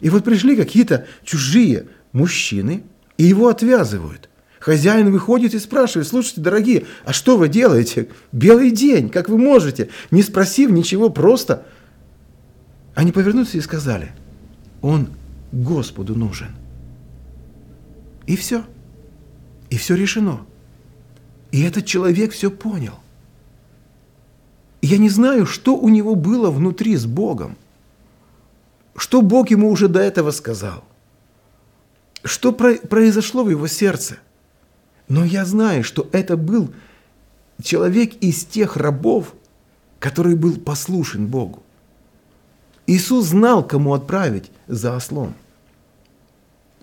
И 0.00 0.10
вот 0.10 0.24
пришли 0.24 0.56
какие-то 0.56 1.06
чужие 1.22 1.88
мужчины 2.12 2.84
и 3.18 3.24
его 3.24 3.48
отвязывают. 3.48 4.28
Хозяин 4.64 5.12
выходит 5.12 5.52
и 5.52 5.58
спрашивает, 5.58 6.08
слушайте, 6.08 6.40
дорогие, 6.40 6.86
а 7.04 7.12
что 7.12 7.36
вы 7.36 7.50
делаете? 7.50 8.08
Белый 8.32 8.70
день, 8.70 9.10
как 9.10 9.28
вы 9.28 9.36
можете? 9.36 9.90
Не 10.10 10.22
спросив 10.22 10.70
ничего, 10.70 11.10
просто... 11.10 11.66
Они 12.94 13.12
повернулись 13.12 13.54
и 13.54 13.60
сказали, 13.60 14.12
он 14.80 15.10
Господу 15.52 16.14
нужен. 16.14 16.48
И 18.26 18.36
все. 18.36 18.64
И 19.68 19.76
все 19.76 19.96
решено. 19.96 20.46
И 21.52 21.60
этот 21.60 21.84
человек 21.84 22.32
все 22.32 22.50
понял. 22.50 22.94
Я 24.80 24.96
не 24.96 25.10
знаю, 25.10 25.44
что 25.44 25.76
у 25.76 25.90
него 25.90 26.14
было 26.14 26.50
внутри 26.50 26.96
с 26.96 27.04
Богом. 27.04 27.58
Что 28.96 29.20
Бог 29.20 29.50
ему 29.50 29.68
уже 29.68 29.88
до 29.88 30.00
этого 30.00 30.30
сказал. 30.30 30.84
Что 32.24 32.50
произошло 32.50 33.44
в 33.44 33.50
его 33.50 33.66
сердце. 33.66 34.16
Но 35.08 35.24
я 35.24 35.44
знаю, 35.44 35.84
что 35.84 36.08
это 36.12 36.36
был 36.36 36.72
человек 37.62 38.14
из 38.20 38.44
тех 38.44 38.76
рабов, 38.76 39.34
который 39.98 40.34
был 40.34 40.56
послушен 40.56 41.26
Богу. 41.26 41.62
Иисус 42.86 43.26
знал, 43.26 43.66
кому 43.66 43.94
отправить 43.94 44.50
за 44.66 44.94
ослом. 44.94 45.34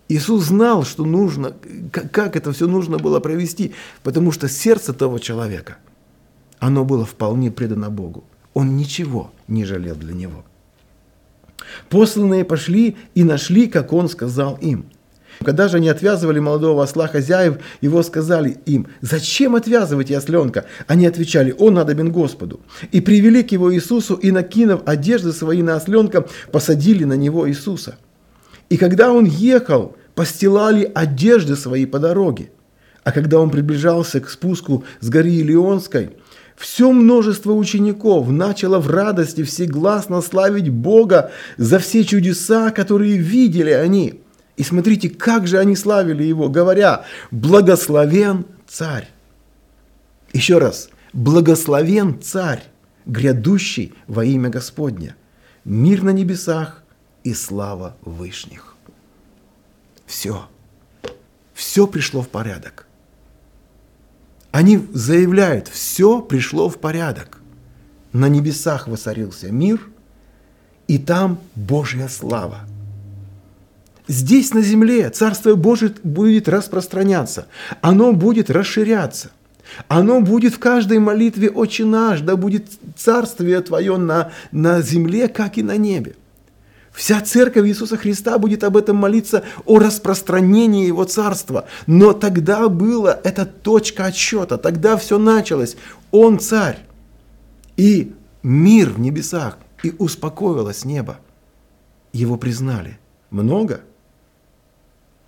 Иисус 0.09 0.45
знал, 0.45 0.83
что 0.83 1.05
нужно, 1.05 1.55
как 1.91 2.35
это 2.35 2.51
все 2.51 2.67
нужно 2.67 2.97
было 2.97 3.19
провести, 3.19 3.73
потому 4.03 4.31
что 4.31 4.49
сердце 4.49 4.93
того 4.93 5.19
человека, 5.19 5.77
оно 6.59 6.83
было 6.83 7.05
вполне 7.05 7.49
предано 7.49 7.89
Богу. 7.89 8.25
Он 8.53 8.75
ничего 8.75 9.31
не 9.47 9.63
жалел 9.63 9.95
для 9.95 10.13
него. 10.13 10.43
Посланные 11.89 12.43
пошли 12.43 12.97
и 13.15 13.23
нашли, 13.23 13.67
как 13.67 13.93
он 13.93 14.09
сказал 14.09 14.57
им. 14.57 14.85
Когда 15.43 15.67
же 15.67 15.77
они 15.77 15.89
отвязывали 15.89 16.39
молодого 16.39 16.83
осла 16.83 17.07
хозяев, 17.07 17.57
его 17.81 18.03
сказали 18.03 18.57
им, 18.65 18.87
«Зачем 19.01 19.55
отвязывать 19.55 20.11
осленка?» 20.11 20.65
Они 20.87 21.07
отвечали, 21.07 21.55
«Он 21.57 21.73
надобен 21.73 22.11
Господу». 22.11 22.61
И 22.91 23.01
привели 23.01 23.41
к 23.43 23.51
его 23.51 23.73
Иисусу, 23.73 24.15
и, 24.15 24.31
накинув 24.31 24.81
одежды 24.85 25.31
свои 25.31 25.63
на 25.63 25.75
осленка, 25.75 26.27
посадили 26.51 27.05
на 27.05 27.13
него 27.13 27.49
Иисуса. 27.49 27.97
И 28.69 28.77
когда 28.77 29.11
он 29.11 29.25
ехал, 29.25 29.95
постилали 30.13 30.89
одежды 30.93 31.55
свои 31.55 31.85
по 31.85 31.99
дороге. 31.99 32.51
А 33.03 33.11
когда 33.11 33.39
он 33.39 33.49
приближался 33.49 34.19
к 34.19 34.29
спуску 34.29 34.83
с 34.99 35.09
горы 35.09 35.31
Илионской, 35.31 36.11
все 36.55 36.91
множество 36.91 37.53
учеников 37.53 38.29
начало 38.29 38.79
в 38.79 38.87
радости 38.87 39.41
всегласно 39.43 40.21
славить 40.21 40.69
Бога 40.69 41.31
за 41.57 41.79
все 41.79 42.03
чудеса, 42.03 42.69
которые 42.69 43.17
видели 43.17 43.71
они. 43.71 44.20
И 44.57 44.63
смотрите, 44.63 45.09
как 45.09 45.47
же 45.47 45.59
они 45.59 45.75
славили 45.75 46.23
Его, 46.23 46.49
говоря, 46.49 47.05
благословен 47.31 48.45
царь. 48.67 49.09
Еще 50.33 50.57
раз, 50.57 50.89
благословен 51.13 52.21
царь, 52.21 52.63
грядущий 53.05 53.93
во 54.07 54.25
имя 54.25 54.49
Господня. 54.49 55.15
Мир 55.65 56.03
на 56.03 56.11
небесах 56.11 56.83
и 57.23 57.33
слава 57.33 57.95
вышних. 58.01 58.75
Все. 60.05 60.47
Все 61.53 61.87
пришло 61.87 62.21
в 62.21 62.29
порядок. 62.29 62.87
Они 64.51 64.85
заявляют, 64.93 65.67
все 65.67 66.21
пришло 66.21 66.67
в 66.69 66.77
порядок. 66.77 67.39
На 68.11 68.27
небесах 68.27 68.87
воцарился 68.87 69.51
мир, 69.51 69.79
и 70.87 70.97
там 70.97 71.39
Божья 71.55 72.09
слава. 72.09 72.61
Здесь 74.11 74.53
на 74.53 74.61
земле 74.61 75.09
Царство 75.09 75.55
Божие 75.55 75.93
будет 76.03 76.49
распространяться, 76.49 77.47
оно 77.79 78.11
будет 78.11 78.49
расширяться. 78.49 79.31
Оно 79.87 80.19
будет 80.19 80.53
в 80.53 80.59
каждой 80.59 80.99
молитве 80.99 81.49
«Отче 81.49 81.85
наш», 81.85 82.19
да 82.19 82.35
будет 82.35 82.65
Царствие 82.97 83.61
Твое 83.61 83.95
на, 83.95 84.33
на 84.51 84.81
земле, 84.81 85.29
как 85.29 85.57
и 85.57 85.63
на 85.63 85.77
небе. 85.77 86.15
Вся 86.91 87.21
церковь 87.21 87.65
Иисуса 87.65 87.95
Христа 87.95 88.37
будет 88.37 88.65
об 88.65 88.75
этом 88.75 88.97
молиться, 88.97 89.45
о 89.63 89.79
распространении 89.79 90.87
Его 90.87 91.05
Царства. 91.05 91.69
Но 91.87 92.11
тогда 92.11 92.67
была 92.67 93.17
эта 93.23 93.45
точка 93.45 94.07
отсчета, 94.07 94.57
тогда 94.57 94.97
все 94.97 95.17
началось. 95.19 95.77
Он 96.11 96.37
царь. 96.37 96.79
И 97.77 98.11
мир 98.43 98.89
в 98.89 98.99
небесах, 98.99 99.57
и 99.83 99.93
успокоилось 99.97 100.83
небо. 100.83 101.17
Его 102.11 102.35
признали. 102.35 102.99
Много? 103.29 103.79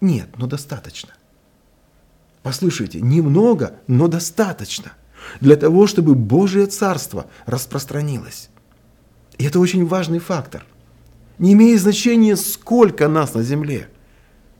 Нет, 0.03 0.27
но 0.37 0.47
достаточно. 0.47 1.13
Послушайте, 2.41 2.99
немного, 2.99 3.77
но 3.87 4.09
достаточно 4.09 4.91
для 5.39 5.55
того, 5.55 5.87
чтобы 5.87 6.13
Божие 6.13 6.65
Царство 6.65 7.27
распространилось. 7.45 8.49
И 9.37 9.45
это 9.45 9.61
очень 9.61 9.85
важный 9.85 10.19
фактор. 10.19 10.65
Не 11.37 11.53
имеет 11.53 11.79
значения, 11.79 12.35
сколько 12.35 13.07
нас 13.07 13.33
на 13.33 13.43
земле, 13.43 13.87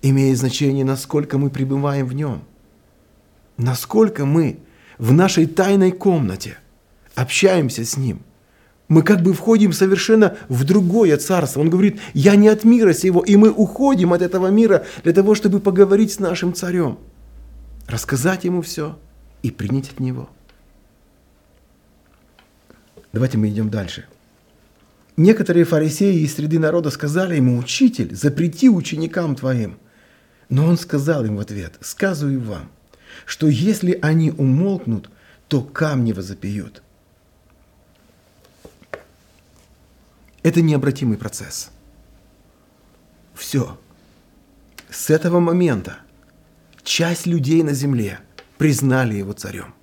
имеет 0.02 0.38
значение, 0.38 0.86
насколько 0.86 1.38
мы 1.38 1.50
пребываем 1.50 2.08
в 2.08 2.14
нем. 2.14 2.46
Насколько 3.58 4.26
мы 4.26 4.60
в 4.98 5.12
нашей 5.12 5.46
тайной 5.46 5.92
комнате 5.92 6.58
общаемся 7.16 7.84
с 7.84 7.98
ним. 7.98 8.22
Мы 8.94 9.02
как 9.02 9.24
бы 9.24 9.34
входим 9.34 9.74
совершенно 9.74 10.38
в 10.50 10.66
другое 10.66 11.18
царство. 11.18 11.62
Он 11.62 11.72
говорит, 11.72 12.00
я 12.14 12.36
не 12.36 12.48
от 12.48 12.64
мира 12.64 12.94
сего, 12.94 13.22
и 13.22 13.36
мы 13.38 13.50
уходим 13.50 14.14
от 14.14 14.22
этого 14.22 14.50
мира 14.50 14.86
для 15.04 15.14
того, 15.14 15.34
чтобы 15.34 15.60
поговорить 15.60 16.12
с 16.12 16.20
нашим 16.20 16.54
царем, 16.54 17.00
рассказать 17.88 18.44
ему 18.44 18.62
все 18.62 19.00
и 19.42 19.50
принять 19.50 19.90
от 19.90 20.00
него. 20.00 20.30
Давайте 23.14 23.40
мы 23.40 23.50
идем 23.50 23.72
дальше. 23.72 24.06
Некоторые 25.18 25.66
фарисеи 25.66 26.20
из 26.20 26.36
среды 26.36 26.60
народа 26.60 26.92
сказали 26.92 27.38
ему, 27.38 27.58
«Учитель, 27.58 28.14
запрети 28.14 28.70
ученикам 28.70 29.36
твоим». 29.36 29.80
Но 30.50 30.68
он 30.68 30.78
сказал 30.78 31.26
им 31.26 31.38
в 31.38 31.40
ответ, 31.40 31.80
«Сказываю 31.82 32.42
вам, 32.42 32.70
что 33.26 33.48
если 33.48 33.98
они 34.04 34.30
умолкнут, 34.30 35.10
то 35.48 35.62
камни 35.62 36.12
возопьют». 36.12 36.84
Это 40.44 40.62
необратимый 40.62 41.18
процесс. 41.18 41.72
Все. 43.34 43.80
С 44.90 45.10
этого 45.10 45.40
момента 45.40 45.98
часть 46.84 47.26
людей 47.26 47.64
на 47.64 47.74
земле 47.74 48.20
признали 48.58 49.16
его 49.16 49.34
царем 49.34 49.74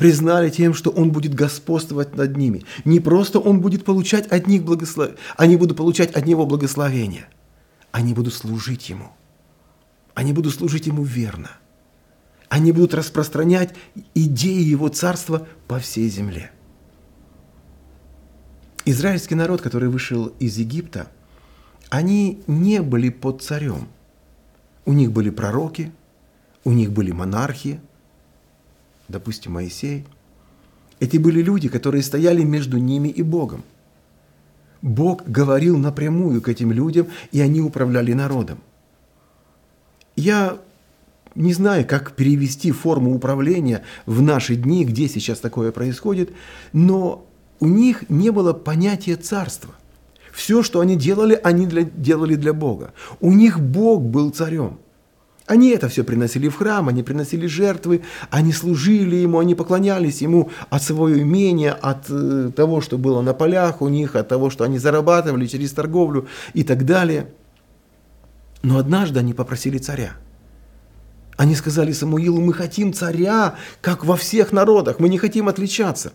признали 0.00 0.48
тем, 0.48 0.72
что 0.72 0.88
Он 0.88 1.12
будет 1.12 1.34
господствовать 1.34 2.16
над 2.16 2.34
ними. 2.34 2.64
Не 2.86 3.00
просто 3.00 3.38
Он 3.38 3.60
будет 3.60 3.84
получать 3.84 4.26
от 4.28 4.46
них 4.46 4.64
благословение, 4.64 5.18
они 5.36 5.58
будут 5.58 5.76
получать 5.76 6.12
от 6.12 6.24
Него 6.24 6.46
благословение. 6.46 7.28
Они 7.92 8.14
будут 8.14 8.32
служить 8.32 8.88
Ему. 8.88 9.10
Они 10.14 10.32
будут 10.32 10.54
служить 10.54 10.86
Ему 10.86 11.04
верно. 11.04 11.50
Они 12.48 12.72
будут 12.72 12.94
распространять 12.94 13.74
идеи 14.14 14.62
Его 14.62 14.88
Царства 14.88 15.46
по 15.68 15.78
всей 15.78 16.08
земле. 16.08 16.50
Израильский 18.84 19.34
народ, 19.34 19.60
который 19.60 19.88
вышел 19.88 20.26
из 20.38 20.56
Египта, 20.56 21.08
они 21.90 22.42
не 22.46 22.82
были 22.82 23.10
под 23.10 23.42
царем. 23.42 23.88
У 24.84 24.92
них 24.92 25.12
были 25.12 25.30
пророки, 25.30 25.92
у 26.64 26.72
них 26.72 26.90
были 26.90 27.12
монархи, 27.12 27.80
допустим, 29.08 29.52
Моисей, 29.52 30.06
эти 31.00 31.16
были 31.16 31.42
люди, 31.42 31.68
которые 31.68 32.02
стояли 32.02 32.42
между 32.42 32.78
ними 32.78 33.08
и 33.08 33.22
Богом. 33.22 33.64
Бог 34.82 35.24
говорил 35.26 35.76
напрямую 35.76 36.40
к 36.40 36.48
этим 36.48 36.72
людям, 36.72 37.08
и 37.32 37.40
они 37.40 37.60
управляли 37.60 38.12
народом. 38.12 38.58
Я 40.16 40.58
не 41.34 41.52
знаю, 41.52 41.86
как 41.86 42.12
перевести 42.12 42.72
форму 42.72 43.14
управления 43.14 43.82
в 44.06 44.22
наши 44.22 44.56
дни, 44.56 44.84
где 44.84 45.08
сейчас 45.08 45.38
такое 45.40 45.70
происходит, 45.72 46.32
но 46.72 47.26
у 47.60 47.66
них 47.66 48.08
не 48.10 48.30
было 48.30 48.52
понятия 48.52 49.16
царства. 49.16 49.74
Все, 50.32 50.62
что 50.62 50.80
они 50.80 50.96
делали, 50.96 51.38
они 51.42 51.66
для, 51.66 51.82
делали 51.82 52.34
для 52.34 52.52
Бога. 52.52 52.92
У 53.20 53.32
них 53.32 53.60
Бог 53.60 54.02
был 54.02 54.30
царем– 54.30 54.78
они 55.50 55.70
это 55.70 55.88
все 55.88 56.04
приносили 56.04 56.46
в 56.46 56.54
храм, 56.54 56.86
они 56.88 57.02
приносили 57.02 57.48
жертвы, 57.48 58.02
они 58.30 58.52
служили 58.52 59.16
ему, 59.16 59.40
они 59.40 59.56
поклонялись 59.56 60.22
ему 60.22 60.48
от 60.68 60.80
своего 60.80 61.12
имения, 61.12 61.72
от 61.72 62.04
э, 62.08 62.52
того, 62.54 62.80
что 62.80 62.98
было 62.98 63.20
на 63.20 63.34
полях 63.34 63.82
у 63.82 63.88
них, 63.88 64.14
от 64.14 64.28
того, 64.28 64.50
что 64.50 64.62
они 64.62 64.78
зарабатывали 64.78 65.48
через 65.48 65.72
торговлю 65.72 66.28
и 66.54 66.62
так 66.62 66.86
далее. 66.86 67.32
Но 68.62 68.78
однажды 68.78 69.18
они 69.18 69.34
попросили 69.34 69.78
царя. 69.78 70.12
Они 71.36 71.56
сказали 71.56 71.90
Самуилу, 71.90 72.40
мы 72.40 72.52
хотим 72.52 72.92
царя, 72.92 73.56
как 73.80 74.04
во 74.04 74.14
всех 74.14 74.52
народах, 74.52 75.00
мы 75.00 75.08
не 75.08 75.18
хотим 75.18 75.48
отличаться. 75.48 76.12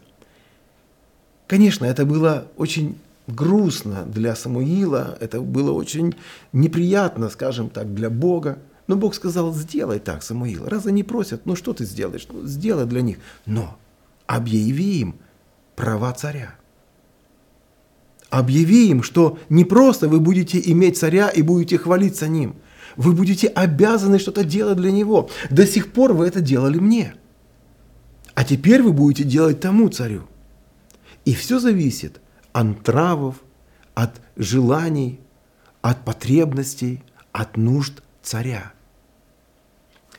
Конечно, 1.47 1.85
это 1.85 2.05
было 2.05 2.47
очень 2.57 2.97
грустно 3.27 4.03
для 4.05 4.35
Самуила, 4.35 5.17
это 5.19 5.41
было 5.41 5.71
очень 5.71 6.15
неприятно, 6.53 7.29
скажем 7.29 7.69
так, 7.69 7.93
для 7.93 8.09
Бога. 8.09 8.59
Но 8.87 8.95
Бог 8.95 9.15
сказал, 9.15 9.53
сделай 9.53 9.99
так, 9.99 10.23
Самуил. 10.23 10.67
Раз 10.67 10.85
они 10.85 11.03
просят, 11.03 11.45
ну 11.45 11.55
что 11.55 11.73
ты 11.73 11.85
сделаешь? 11.85 12.27
Ну, 12.31 12.45
сделай 12.45 12.85
для 12.85 13.01
них. 13.01 13.17
Но 13.45 13.77
объяви 14.27 14.99
им 14.99 15.15
права 15.75 16.13
царя. 16.13 16.55
Объяви 18.29 18.89
им, 18.89 19.01
что 19.01 19.39
не 19.49 19.65
просто 19.65 20.07
вы 20.07 20.19
будете 20.19 20.59
иметь 20.71 20.97
царя 20.97 21.29
и 21.29 21.41
будете 21.41 21.77
хвалиться 21.77 22.27
ним. 22.27 22.55
Вы 22.95 23.13
будете 23.13 23.47
обязаны 23.47 24.19
что-то 24.19 24.43
делать 24.43 24.77
для 24.77 24.91
него. 24.91 25.29
До 25.49 25.65
сих 25.65 25.91
пор 25.91 26.13
вы 26.13 26.27
это 26.27 26.41
делали 26.41 26.79
мне. 26.79 27.15
А 28.33 28.43
теперь 28.43 28.81
вы 28.81 28.93
будете 28.93 29.23
делать 29.23 29.59
тому 29.59 29.89
царю. 29.89 30.23
И 31.25 31.33
все 31.33 31.59
зависит 31.59 32.21
от 32.53 32.87
нравов, 32.87 33.35
от 33.95 34.21
желаний, 34.37 35.19
от 35.81 36.05
потребностей, 36.05 37.03
от 37.31 37.57
нужд 37.57 38.01
царя. 38.21 38.73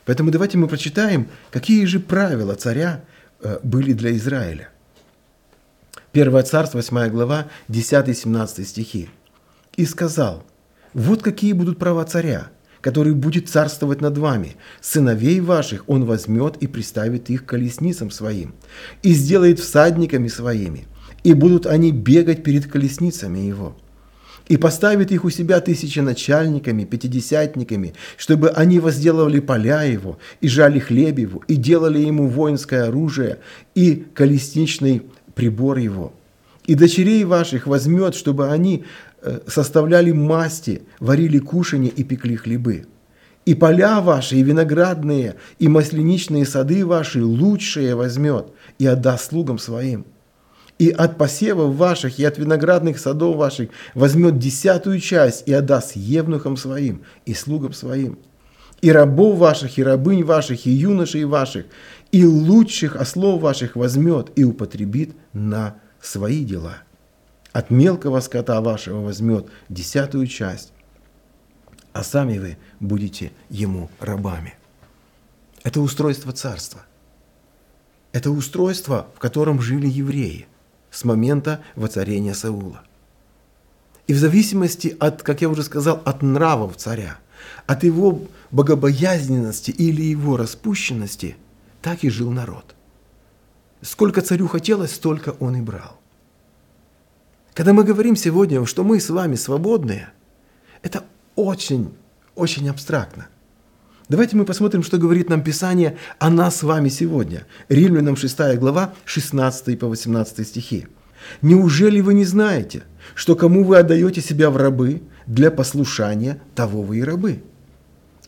Поэтому 0.05 0.31
давайте 0.31 0.57
мы 0.57 0.67
прочитаем, 0.67 1.27
какие 1.51 1.85
же 1.85 1.99
правила 1.99 2.55
царя 2.55 3.03
э, 3.41 3.59
были 3.63 3.93
для 3.93 4.15
Израиля. 4.15 4.69
Первое 6.11 6.43
царство, 6.43 6.77
8 6.77 7.09
глава, 7.09 7.47
10-17 7.69 8.63
стихи. 8.63 9.09
«И 9.75 9.85
сказал, 9.85 10.45
вот 10.93 11.21
какие 11.21 11.53
будут 11.53 11.77
права 11.77 12.05
царя, 12.05 12.49
который 12.81 13.13
будет 13.13 13.49
царствовать 13.49 14.01
над 14.01 14.17
вами. 14.17 14.55
Сыновей 14.81 15.41
ваших 15.41 15.83
он 15.87 16.05
возьмет 16.05 16.57
и 16.57 16.67
приставит 16.67 17.29
их 17.29 17.45
колесницам 17.45 18.11
своим, 18.11 18.55
и 19.03 19.13
сделает 19.13 19.59
всадниками 19.59 20.27
своими, 20.27 20.87
и 21.27 21.33
будут 21.33 21.65
они 21.65 21.91
бегать 21.91 22.41
перед 22.41 22.67
колесницами 22.67 23.39
его» 23.39 23.75
и 24.47 24.55
поставит 24.55 25.11
их 25.11 25.25
у 25.25 25.29
себя 25.29 25.59
тысяченачальниками, 25.59 26.85
пятидесятниками, 26.85 27.95
чтобы 28.15 28.49
они 28.51 28.79
возделывали 28.79 29.41
поля 29.41 29.83
его, 29.83 30.19
и 30.39 30.47
жали 30.47 30.79
хлеб 30.79 31.19
его, 31.19 31.43
и 31.49 31.57
делали 31.57 31.99
ему 31.99 32.29
воинское 32.29 32.87
оружие, 32.87 33.39
и 33.75 34.05
колесничный 34.13 35.01
прибор 35.35 35.79
его. 35.79 36.13
И 36.65 36.75
дочерей 36.75 37.25
ваших 37.25 37.67
возьмет, 37.67 38.15
чтобы 38.15 38.49
они 38.49 38.85
э, 39.21 39.41
составляли 39.47 40.13
масти, 40.13 40.83
варили 41.01 41.39
кушанье 41.39 41.91
и 41.91 42.05
пекли 42.05 42.37
хлебы. 42.37 42.85
И 43.45 43.53
поля 43.53 43.99
ваши, 43.99 44.37
и 44.37 44.43
виноградные, 44.43 45.35
и 45.59 45.67
масляничные 45.67 46.45
сады 46.45 46.85
ваши 46.85 47.21
лучшие 47.21 47.95
возьмет 47.95 48.47
и 48.79 48.85
отдаст 48.85 49.31
слугам 49.31 49.59
своим– 49.59 50.05
и 50.79 50.91
от 50.91 51.17
посевов 51.17 51.75
ваших, 51.75 52.19
и 52.19 52.25
от 52.25 52.37
виноградных 52.37 52.99
садов 52.99 53.35
ваших 53.37 53.69
возьмет 53.95 54.37
десятую 54.37 54.99
часть 54.99 55.47
и 55.47 55.53
отдаст 55.53 55.95
евнухам 55.95 56.55
своим 56.55 57.03
и 57.25 57.33
слугам 57.33 57.73
своим. 57.73 58.19
И 58.81 58.91
рабов 58.91 59.39
ваших, 59.39 59.79
и 59.79 59.83
рабынь 59.83 60.23
ваших, 60.23 60.67
и 60.67 60.69
юношей 60.69 61.23
ваших, 61.25 61.65
и 62.11 62.25
лучших 62.25 62.95
ослов 62.95 63.41
ваших 63.41 63.75
возьмет 63.75 64.31
и 64.35 64.43
употребит 64.43 65.15
на 65.33 65.77
свои 65.99 66.45
дела. 66.45 66.77
От 67.53 67.71
мелкого 67.71 68.19
скота 68.19 68.61
вашего 68.61 69.01
возьмет 69.01 69.47
десятую 69.67 70.27
часть, 70.27 70.73
а 71.91 72.03
сами 72.03 72.37
вы 72.37 72.57
будете 72.79 73.31
ему 73.49 73.89
рабами. 73.99 74.53
Это 75.63 75.81
устройство 75.81 76.31
царства. 76.33 76.81
Это 78.11 78.29
устройство, 78.29 79.07
в 79.15 79.19
котором 79.19 79.59
жили 79.59 79.87
евреи– 79.87 80.45
с 80.91 81.03
момента 81.03 81.61
воцарения 81.75 82.33
Саула. 82.33 82.81
И 84.07 84.13
в 84.13 84.17
зависимости 84.17 84.95
от, 84.99 85.21
как 85.21 85.41
я 85.41 85.49
уже 85.49 85.63
сказал, 85.63 86.01
от 86.05 86.21
нравов 86.21 86.77
царя, 86.77 87.17
от 87.65 87.83
его 87.83 88.21
богобоязненности 88.51 89.71
или 89.71 90.01
его 90.01 90.37
распущенности, 90.37 91.35
так 91.81 92.03
и 92.03 92.09
жил 92.09 92.31
народ. 92.31 92.75
Сколько 93.81 94.21
царю 94.21 94.47
хотелось, 94.47 94.95
столько 94.95 95.35
он 95.39 95.57
и 95.57 95.61
брал. 95.61 95.99
Когда 97.53 97.73
мы 97.73 97.83
говорим 97.83 98.15
сегодня, 98.15 98.65
что 98.65 98.83
мы 98.83 98.99
с 98.99 99.09
вами 99.09 99.35
свободные, 99.35 100.09
это 100.83 101.03
очень, 101.35 101.93
очень 102.35 102.69
абстрактно. 102.69 103.27
Давайте 104.09 104.37
мы 104.37 104.45
посмотрим, 104.45 104.83
что 104.83 104.97
говорит 104.97 105.29
нам 105.29 105.43
Писание 105.43 105.97
о 106.17 106.29
нас 106.29 106.57
с 106.57 106.63
вами 106.63 106.87
сегодня. 106.87 107.45
Римлянам 107.67 108.15
6 108.15 108.57
глава, 108.57 108.93
16 109.03 109.77
по 109.77 109.87
18 109.87 110.47
стихи. 110.47 110.87
«Неужели 111.41 111.99
вы 111.99 112.13
не 112.13 112.23
знаете, 112.23 112.83
что 113.15 113.35
кому 113.35 113.65
вы 113.65 113.77
отдаете 113.77 114.21
себя 114.21 114.49
в 114.49 114.55
рабы, 114.55 115.01
для 115.25 115.51
послушания 115.51 116.41
того 116.55 116.83
вы 116.83 116.99
и 116.99 117.03
рабы?» 117.03 117.43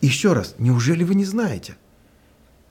Еще 0.02 0.34
раз, 0.34 0.54
неужели 0.58 1.02
вы 1.02 1.14
не 1.14 1.24
знаете? 1.24 1.76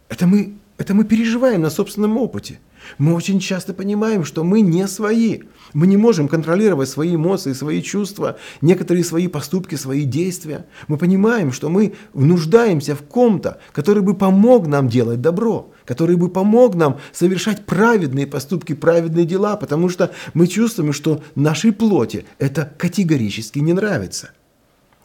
Это 0.08 0.28
мы, 0.28 0.58
это 0.78 0.94
мы 0.94 1.04
переживаем 1.04 1.62
на 1.62 1.72
собственном 1.72 2.18
опыте. 2.18 2.60
Мы 2.98 3.14
очень 3.14 3.40
часто 3.40 3.74
понимаем, 3.74 4.24
что 4.26 4.44
мы 4.44 4.62
не 4.62 4.88
свои. 4.88 5.42
Мы 5.74 5.88
не 5.88 5.98
можем 5.98 6.28
контролировать 6.28 6.90
свои 6.90 7.16
эмоции, 7.16 7.54
свои 7.54 7.82
чувства, 7.82 8.38
некоторые 8.62 9.04
свои 9.04 9.28
поступки, 9.28 9.76
свои 9.76 10.04
действия. 10.04 10.66
Мы 10.88 10.98
понимаем, 10.98 11.52
что 11.52 11.70
мы 11.70 11.94
нуждаемся 12.14 12.96
в 12.96 13.04
ком-то, 13.04 13.60
который 13.72 14.04
бы 14.04 14.16
помог 14.16 14.68
нам 14.68 14.90
делать 14.90 15.22
добро, 15.22 15.72
который 15.86 16.16
бы 16.16 16.30
помог 16.30 16.76
нам 16.76 17.00
совершать 17.12 17.66
праведные 17.66 18.28
поступки, 18.28 18.74
праведные 18.74 19.26
дела, 19.26 19.56
потому 19.56 19.90
что 19.90 20.12
мы 20.34 20.48
чувствуем, 20.48 20.94
что 20.94 21.24
нашей 21.36 21.72
плоти 21.72 22.26
это 22.40 22.74
категорически 22.78 23.60
не 23.60 23.74
нравится. 23.74 24.32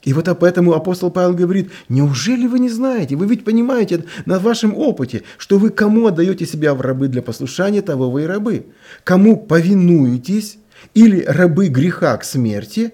И 0.05 0.13
вот 0.13 0.29
поэтому 0.39 0.75
апостол 0.75 1.11
Павел 1.11 1.33
говорит, 1.33 1.71
неужели 1.89 2.47
вы 2.47 2.59
не 2.59 2.69
знаете, 2.69 3.17
вы 3.17 3.27
ведь 3.27 3.45
понимаете 3.45 4.05
на 4.27 4.39
вашем 4.39 4.77
опыте, 4.77 5.23
что 5.39 5.59
вы 5.59 5.71
кому 5.71 6.07
отдаете 6.07 6.45
себя 6.47 6.75
в 6.75 6.83
рабы 6.83 7.09
для 7.09 7.23
послушания, 7.23 7.81
того 7.81 8.11
вы 8.11 8.25
и 8.25 8.27
рабы. 8.27 8.67
Кому 9.03 9.39
повинуетесь, 9.39 10.59
или 10.93 11.25
рабы 11.25 11.69
греха 11.69 12.17
к 12.19 12.25
смерти, 12.25 12.93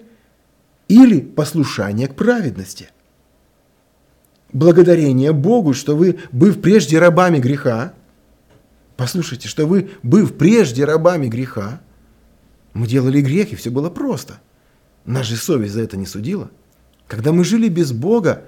или 0.87 1.19
послушание 1.19 2.07
к 2.07 2.15
праведности. 2.15 2.89
Благодарение 4.53 5.33
Богу, 5.33 5.73
что 5.73 5.97
вы, 5.97 6.19
быв 6.31 6.61
прежде 6.61 6.97
рабами 6.97 7.39
греха, 7.39 7.93
послушайте, 8.95 9.49
что 9.49 9.65
вы, 9.65 9.91
быв 10.01 10.37
прежде 10.37 10.85
рабами 10.85 11.27
греха, 11.27 11.81
мы 12.73 12.87
делали 12.87 13.19
грех, 13.19 13.51
и 13.51 13.55
все 13.57 13.69
было 13.69 13.89
просто. 13.89 14.39
Нас 15.05 15.25
же 15.25 15.35
совесть 15.35 15.73
за 15.73 15.81
это 15.81 15.97
не 15.97 16.05
судила– 16.05 16.49
когда 17.11 17.33
мы 17.33 17.43
жили 17.43 17.67
без 17.67 17.91
Бога, 17.91 18.43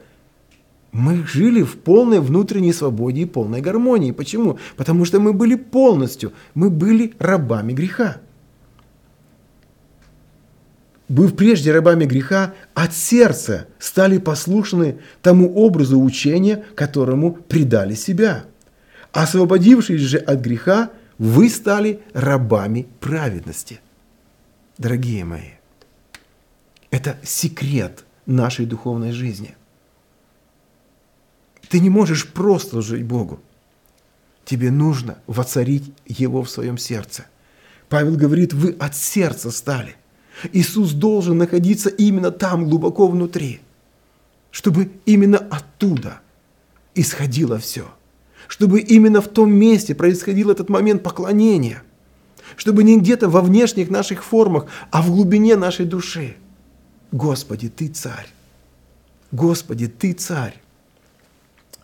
мы 0.94 1.28
жили 1.28 1.64
в 1.64 1.78
полной 1.80 2.22
внутренней 2.22 2.72
свободе 2.72 3.24
и 3.24 3.26
полной 3.26 3.60
гармонии. 3.60 4.14
Почему? 4.14 4.58
Потому 4.78 5.04
что 5.04 5.20
мы 5.20 5.34
были 5.34 5.56
полностью, 5.56 6.32
мы 6.54 6.70
были 6.70 7.14
рабами 7.20 7.74
греха. 7.74 8.22
Быв 11.10 11.36
прежде 11.36 11.74
рабами 11.74 12.06
греха, 12.06 12.54
от 12.74 12.94
сердца 12.94 13.68
стали 13.80 14.18
послушны 14.18 15.00
тому 15.22 15.54
образу 15.56 16.00
учения, 16.00 16.64
которому 16.74 17.34
предали 17.34 17.96
себя. 17.96 18.46
Освободившись 19.12 20.00
же 20.00 20.20
от 20.20 20.40
греха, 20.40 20.90
вы 21.18 21.50
стали 21.50 22.00
рабами 22.14 22.88
праведности. 23.02 23.82
Дорогие 24.78 25.26
мои, 25.26 25.50
это 26.92 27.18
секрет– 27.24 28.06
нашей 28.26 28.66
духовной 28.66 29.12
жизни. 29.12 29.56
Ты 31.70 31.80
не 31.80 31.90
можешь 31.90 32.28
просто 32.28 32.82
жить 32.82 33.04
Богу. 33.04 33.40
Тебе 34.46 34.72
нужно 34.72 35.18
воцарить 35.28 35.92
Его 36.06 36.44
в 36.44 36.50
своем 36.50 36.78
сердце. 36.78 37.26
Павел 37.90 38.16
говорит, 38.16 38.54
вы 38.54 38.72
от 38.80 38.96
сердца 38.96 39.52
стали. 39.52 39.96
Иисус 40.52 40.92
должен 40.92 41.38
находиться 41.38 41.90
именно 41.90 42.32
там, 42.32 42.68
глубоко 42.68 43.08
внутри, 43.08 43.62
чтобы 44.52 44.92
именно 45.06 45.38
оттуда 45.38 46.20
исходило 46.96 47.60
все. 47.60 47.86
Чтобы 48.48 48.82
именно 48.82 49.22
в 49.22 49.28
том 49.28 49.52
месте 49.54 49.96
происходил 49.96 50.50
этот 50.52 50.70
момент 50.70 51.02
поклонения. 51.02 51.84
Чтобы 52.58 52.84
не 52.84 53.00
где-то 53.00 53.30
во 53.30 53.42
внешних 53.42 53.90
наших 53.90 54.24
формах, 54.24 54.66
а 54.92 55.02
в 55.02 55.10
глубине 55.10 55.56
нашей 55.56 55.86
души– 55.86 56.36
Господи, 57.14 57.70
Ты 57.70 57.90
царь. 57.90 58.28
Господи, 59.32 59.88
Ты 59.88 60.14
царь. 60.14 60.60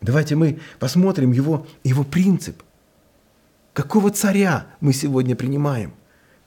Давайте 0.02 0.36
мы 0.36 0.60
посмотрим 0.80 1.32
его, 1.32 1.68
его 1.84 2.04
принцип. 2.04 2.64
Какого 3.74 4.10
царя 4.10 4.66
мы 4.82 4.92
сегодня 4.92 5.36
принимаем? 5.36 5.94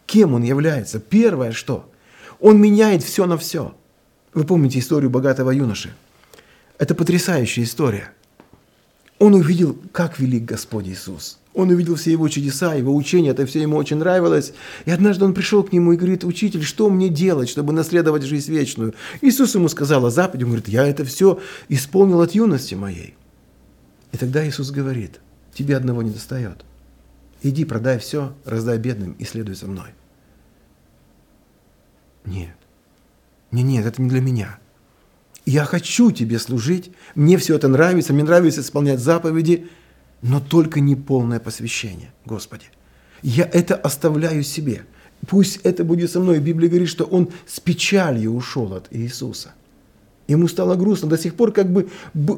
Кем 0.04 0.34
он 0.34 0.42
является? 0.42 0.98
Первое 0.98 1.52
что? 1.52 1.88
Он 2.40 2.60
меняет 2.60 3.04
все 3.04 3.24
на 3.26 3.38
все. 3.38 3.76
Вы 4.34 4.42
помните 4.42 4.80
историю 4.80 5.10
богатого 5.10 5.52
юноши? 5.52 5.94
Это 6.78 6.96
потрясающая 6.96 7.62
история. 7.62 8.10
Он 9.20 9.34
увидел, 9.34 9.78
как 9.92 10.18
велик 10.18 10.44
Господь 10.44 10.88
Иисус– 10.88 11.38
он 11.54 11.68
увидел 11.68 11.96
все 11.96 12.12
его 12.12 12.28
чудеса, 12.28 12.74
его 12.74 12.94
учения, 12.94 13.30
это 13.30 13.44
все 13.44 13.60
ему 13.60 13.76
очень 13.76 13.96
нравилось. 13.96 14.54
И 14.86 14.90
однажды 14.90 15.24
он 15.24 15.34
пришел 15.34 15.62
к 15.62 15.72
нему 15.72 15.92
и 15.92 15.96
говорит, 15.96 16.24
учитель, 16.24 16.62
что 16.62 16.88
мне 16.88 17.08
делать, 17.10 17.50
чтобы 17.50 17.72
наследовать 17.72 18.22
жизнь 18.22 18.50
вечную? 18.50 18.94
Иисус 19.20 19.54
ему 19.54 19.68
сказал 19.68 20.06
о 20.06 20.10
заповеди, 20.10 20.44
он 20.44 20.50
говорит, 20.50 20.68
я 20.68 20.86
это 20.86 21.04
все 21.04 21.40
исполнил 21.68 22.22
от 22.22 22.32
юности 22.32 22.74
моей. 22.74 23.14
И 24.12 24.16
тогда 24.16 24.46
Иисус 24.46 24.70
говорит, 24.70 25.20
тебе 25.52 25.76
одного 25.76 26.02
не 26.02 26.10
достает. 26.10 26.64
Иди, 27.42 27.64
продай 27.64 27.98
все, 27.98 28.32
раздай 28.44 28.78
бедным 28.78 29.12
и 29.18 29.24
следуй 29.24 29.54
за 29.54 29.66
мной. 29.66 29.90
Нет, 32.24 32.56
нет, 33.50 33.64
нет, 33.64 33.84
это 33.84 34.00
не 34.00 34.08
для 34.08 34.20
меня. 34.20 34.58
Я 35.44 35.64
хочу 35.64 36.12
тебе 36.12 36.38
служить, 36.38 36.92
мне 37.14 37.36
все 37.36 37.56
это 37.56 37.68
нравится, 37.68 38.14
мне 38.14 38.24
нравится 38.24 38.62
исполнять 38.62 39.00
заповеди– 39.00 39.68
но 40.22 40.40
только 40.40 40.80
не 40.80 40.94
полное 40.94 41.40
посвящение, 41.40 42.12
Господи. 42.24 42.64
Я 43.22 43.44
это 43.44 43.74
оставляю 43.74 44.42
себе. 44.44 44.84
Пусть 45.28 45.60
это 45.64 45.84
будет 45.84 46.10
со 46.10 46.20
мной. 46.20 46.38
Библия 46.38 46.68
говорит, 46.68 46.88
что 46.88 47.04
он 47.04 47.30
с 47.46 47.60
печалью 47.60 48.34
ушел 48.34 48.72
от 48.72 48.86
Иисуса. 48.90 49.52
Ему 50.28 50.48
стало 50.48 50.76
грустно. 50.76 51.08
До 51.08 51.18
сих 51.18 51.34
пор 51.34 51.52
как 51.52 51.70
бы 51.70 51.88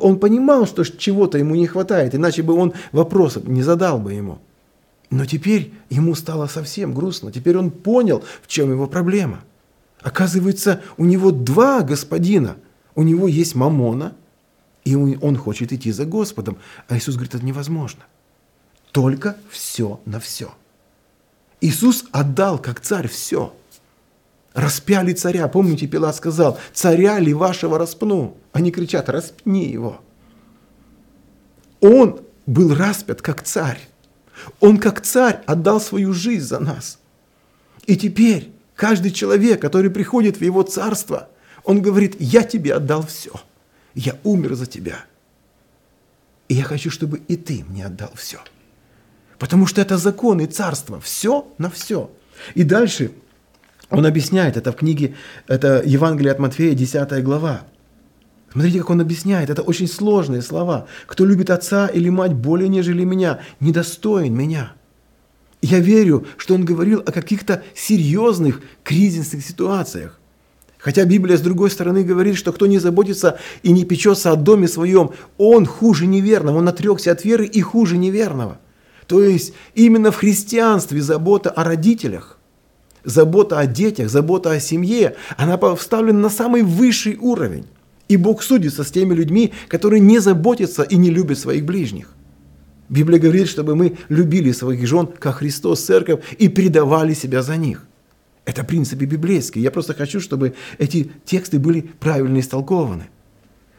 он 0.01 0.19
понимал, 0.19 0.67
что 0.67 0.85
чего-то 0.85 1.39
ему 1.39 1.55
не 1.55 1.67
хватает, 1.67 2.15
иначе 2.15 2.43
бы 2.43 2.55
он 2.55 2.73
вопросов 2.93 3.47
не 3.47 3.63
задал 3.63 3.99
бы 3.99 4.15
ему. 4.15 4.39
Но 5.11 5.27
теперь 5.27 5.73
ему 5.91 6.15
стало 6.15 6.47
совсем 6.47 6.95
грустно. 6.95 7.31
Теперь 7.31 7.57
он 7.57 7.71
понял, 7.71 8.25
в 8.43 8.49
чем 8.49 8.71
его 8.71 8.87
проблема. 8.87 9.45
Оказывается, 10.01 10.81
у 10.97 11.05
него 11.05 11.31
два 11.31 11.83
господина. 11.83 12.57
У 12.95 13.03
него 13.03 13.29
есть 13.29 13.55
Мамона– 13.55 14.15
и 14.85 14.95
он 14.95 15.37
хочет 15.37 15.73
идти 15.73 15.91
за 15.91 16.05
Господом. 16.05 16.59
А 16.89 16.97
Иисус 16.97 17.15
говорит, 17.15 17.35
это 17.35 17.45
невозможно. 17.45 18.05
Только 18.93 19.37
все 19.51 20.01
на 20.05 20.21
все. 20.21 20.53
Иисус 21.61 22.05
отдал, 22.13 22.59
как 22.59 22.81
царь, 22.81 23.09
все. 23.09 23.57
Распяли 24.53 25.15
царя. 25.15 25.49
Помните, 25.49 25.87
Пилат 25.87 26.15
сказал, 26.15 26.59
царя 26.73 27.19
ли 27.19 27.33
вашего 27.33 27.79
распну? 27.79 28.37
Они 28.53 28.71
кричат, 28.71 29.09
распни 29.09 29.69
его. 29.69 30.01
Он 31.81 32.21
был 32.47 32.75
распят, 32.75 33.23
как 33.23 33.43
царь. 33.43 33.81
Он, 34.61 34.79
как 34.79 35.01
царь, 35.01 35.41
отдал 35.47 35.81
свою 35.81 36.13
жизнь 36.13 36.45
за 36.45 36.61
нас. 36.61 36.99
И 37.87 37.97
теперь 37.97 38.53
каждый 38.75 39.11
человек, 39.11 39.61
который 39.61 39.91
приходит 39.91 40.37
в 40.37 40.43
его 40.43 40.63
царство, 40.63 41.29
он 41.65 41.81
говорит, 41.81 42.17
я 42.19 42.43
тебе 42.43 42.75
отдал 42.75 43.07
все– 43.07 43.33
я 43.95 44.17
умер 44.25 44.55
за 44.55 44.67
тебя. 44.67 45.05
И 46.49 46.55
я 46.55 46.65
хочу, 46.65 46.91
чтобы 46.91 47.19
и 47.29 47.37
ты 47.37 47.65
мне 47.69 47.87
отдал 47.87 48.13
все. 48.15 48.39
Потому 49.39 49.67
что 49.67 49.81
это 49.81 49.97
закон 49.99 50.41
и 50.41 50.47
царство. 50.47 51.01
Все 51.01 51.53
на 51.59 51.71
все. 51.71 52.11
И 52.55 52.65
дальше 52.65 53.13
он 53.91 54.07
объясняет 54.07 54.57
это 54.57 54.73
в 54.73 54.77
книге, 54.77 55.15
это 55.47 55.83
Евангелие 55.85 56.33
от 56.33 56.39
Матфея, 56.39 56.75
10 56.75 57.23
глава. 57.23 57.63
Смотрите, 58.51 58.79
как 58.79 58.91
он 58.91 59.01
объясняет. 59.01 59.51
Это 59.51 59.63
очень 59.63 59.89
сложные 59.89 60.41
слова. 60.41 60.87
Кто 61.07 61.25
любит 61.25 61.51
отца 61.51 61.89
или 61.89 62.09
мать 62.09 62.33
более, 62.33 62.69
нежели 62.69 63.03
меня, 63.03 63.41
недостоин 63.59 64.33
меня. 64.33 64.75
Я 65.61 65.81
верю, 65.81 66.27
что 66.37 66.55
он 66.55 66.65
говорил 66.65 67.01
о 67.01 67.11
каких-то 67.11 67.65
серьезных 67.75 68.61
кризисных 68.85 69.45
ситуациях. 69.45 70.21
Хотя 70.85 71.07
Библия, 71.07 71.39
с 71.39 71.41
другой 71.41 71.71
стороны, 71.71 72.05
говорит, 72.05 72.37
что 72.37 72.53
кто 72.53 72.67
не 72.67 72.79
заботится 72.79 73.39
и 73.63 73.73
не 73.73 73.87
печется 73.87 74.31
о 74.31 74.37
доме 74.37 74.69
своем, 74.69 75.13
он 75.39 75.65
хуже 75.65 76.07
неверного, 76.07 76.59
он 76.59 76.69
отрекся 76.69 77.13
от 77.13 77.25
веры 77.25 77.47
и 77.47 77.63
хуже 77.63 77.97
неверного. 77.97 78.59
То 79.07 79.23
есть 79.23 79.55
именно 79.75 80.13
в 80.13 80.17
христианстве 80.17 81.01
забота 81.01 81.49
о 81.49 81.65
родителях, 81.65 82.39
забота 83.03 83.59
о 83.59 83.67
детях, 83.67 84.11
забота 84.11 84.51
о 84.51 84.61
семье, 84.61 85.17
она 85.39 85.57
поставлена 85.57 86.19
на 86.19 86.29
самый 86.29 86.61
высший 86.61 87.17
уровень. 87.17 87.65
И 88.09 88.19
Бог 88.19 88.43
судится 88.43 88.85
с 88.85 88.91
теми 88.91 89.15
людьми, 89.15 89.55
которые 89.69 90.01
не 90.01 90.19
заботятся 90.19 90.83
и 90.83 90.97
не 90.97 91.09
любят 91.09 91.39
своих 91.39 91.65
ближних. 91.65 92.13
Библия 92.91 93.19
говорит, 93.19 93.49
чтобы 93.49 93.75
мы 93.75 93.97
любили 94.11 94.53
своих 94.53 94.87
жен, 94.87 95.07
как 95.07 95.37
Христос, 95.37 95.81
Церковь, 95.81 96.21
и 96.37 96.51
предавали 96.51 97.15
себя 97.15 97.41
за 97.41 97.57
них. 97.57 97.87
Это 98.45 98.63
принципы 98.63 99.07
библейские. 99.07 99.65
Я 99.65 99.71
просто 99.71 99.95
хочу, 99.95 100.21
чтобы 100.21 100.55
эти 100.79 101.11
тексты 101.25 101.59
были 101.59 101.81
правильно 101.81 102.39
истолкованы. 102.41 103.09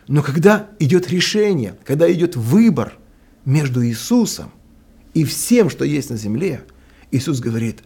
Но 0.08 0.21
когда 0.21 0.69
идет 0.80 1.10
решение, 1.10 1.75
когда 1.84 2.12
идет 2.12 2.36
выбор 2.36 2.97
между 3.43 3.86
Иисусом 3.86 4.51
и 5.13 5.23
всем, 5.23 5.69
что 5.69 5.86
есть 5.86 6.10
на 6.10 6.17
земле, 6.17 6.63
Иисус 7.12 7.39
говорит, 7.39 7.84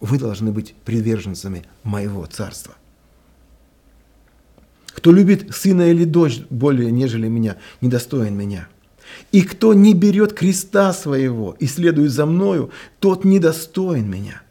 вы 0.00 0.18
должны 0.18 0.52
быть 0.52 0.74
приверженцами 0.84 1.64
моего 1.82 2.26
царства. 2.26 2.74
Кто 4.86 5.12
любит 5.12 5.54
сына 5.54 5.90
или 5.90 6.04
дочь 6.04 6.42
более, 6.50 6.90
нежели 6.92 7.28
меня, 7.28 7.56
недостоин 7.80 8.36
меня. 8.36 8.68
И 9.32 9.42
кто 9.42 9.74
не 9.74 9.94
берет 9.94 10.32
креста 10.32 10.92
своего 10.92 11.56
и 11.58 11.66
следует 11.66 12.12
за 12.12 12.26
мною, 12.26 12.70
тот 13.00 13.24
недостоин 13.24 14.08
меня. 14.08 14.43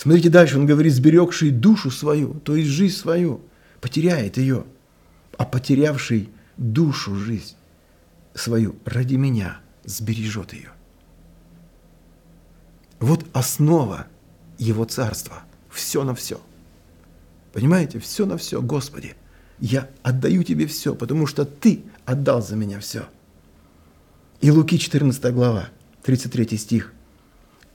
Смотрите 0.00 0.30
дальше, 0.30 0.56
он 0.56 0.64
говорит, 0.64 0.94
сберегший 0.94 1.50
душу 1.50 1.90
свою, 1.90 2.32
то 2.40 2.56
есть 2.56 2.70
жизнь 2.70 2.96
свою, 2.96 3.42
потеряет 3.82 4.38
ее, 4.38 4.64
а 5.36 5.44
потерявший 5.44 6.30
душу, 6.56 7.16
жизнь 7.16 7.54
свою 8.32 8.76
ради 8.86 9.16
меня 9.16 9.60
сбережет 9.84 10.54
ее. 10.54 10.70
Вот 12.98 13.26
основа 13.34 14.06
его 14.56 14.86
царства. 14.86 15.42
Все 15.68 16.02
на 16.02 16.14
все. 16.14 16.40
Понимаете, 17.52 17.98
все 17.98 18.24
на 18.24 18.38
все, 18.38 18.62
Господи. 18.62 19.16
Я 19.58 19.90
отдаю 20.02 20.44
тебе 20.44 20.66
все, 20.66 20.94
потому 20.94 21.26
что 21.26 21.44
ты 21.44 21.84
отдал 22.06 22.40
за 22.40 22.56
меня 22.56 22.80
все. 22.80 23.06
И 24.40 24.50
Луки 24.50 24.78
14 24.78 25.34
глава, 25.34 25.68
33 26.04 26.56
стих. 26.56 26.94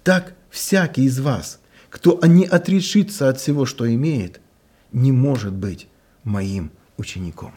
Так 0.04 0.34
всякий 0.50 1.04
из 1.04 1.20
вас, 1.20 1.60
кто 1.95 2.19
не 2.25 2.43
отрешится 2.43 3.29
от 3.29 3.39
всего, 3.39 3.65
что 3.65 3.89
имеет, 3.91 4.41
не 4.91 5.13
может 5.13 5.53
быть 5.53 5.88
моим 6.25 6.71
учеником. 6.97 7.53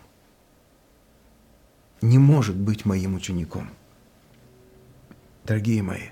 Не 2.02 2.18
может 2.18 2.54
быть 2.54 2.84
моим 2.84 3.16
учеником. 3.16 3.68
Дорогие 5.44 5.82
мои, 5.82 6.10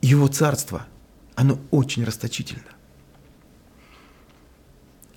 его 0.00 0.26
царство, 0.28 0.86
оно 1.34 1.58
очень 1.70 2.02
расточительно. 2.02 2.64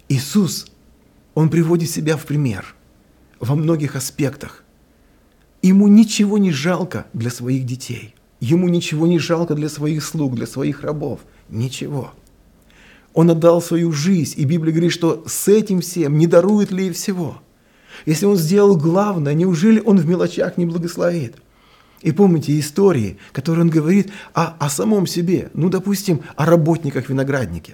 Иисус, 0.09 0.69
Он 1.33 1.49
приводит 1.49 1.89
себя 1.89 2.17
в 2.17 2.25
пример 2.25 2.75
во 3.39 3.55
многих 3.55 3.95
аспектах. 3.95 4.65
Ему 5.61 5.87
ничего 5.87 6.37
не 6.37 6.51
жалко 6.51 7.07
для 7.13 7.29
своих 7.29 7.65
детей. 7.65 8.15
Ему 8.41 8.67
ничего 8.67 9.05
не 9.05 9.19
жалко 9.19 9.53
для 9.53 9.69
своих 9.69 10.03
слуг, 10.03 10.33
для 10.33 10.47
своих 10.47 10.81
рабов. 10.81 11.19
Ничего. 11.47 12.11
Он 13.13 13.29
отдал 13.29 13.61
свою 13.61 13.91
жизнь, 13.91 14.33
и 14.35 14.45
Библия 14.45 14.73
говорит, 14.73 14.91
что 14.91 15.23
с 15.27 15.47
этим 15.47 15.81
всем 15.81 16.17
не 16.17 16.25
дарует 16.25 16.71
ли 16.71 16.87
и 16.87 16.91
всего. 16.91 17.39
Если 18.07 18.25
он 18.25 18.37
сделал 18.37 18.75
главное, 18.77 19.35
неужели 19.35 19.79
он 19.79 19.97
в 19.97 20.07
мелочах 20.07 20.57
не 20.57 20.65
благословит? 20.65 21.35
И 22.01 22.11
помните 22.11 22.59
истории, 22.59 23.19
которые 23.31 23.63
он 23.63 23.69
говорит 23.69 24.11
о, 24.33 24.55
о 24.57 24.69
самом 24.69 25.05
себе, 25.05 25.51
ну, 25.53 25.69
допустим, 25.69 26.21
о 26.35 26.47
работниках 26.47 27.09
виноградника. 27.09 27.73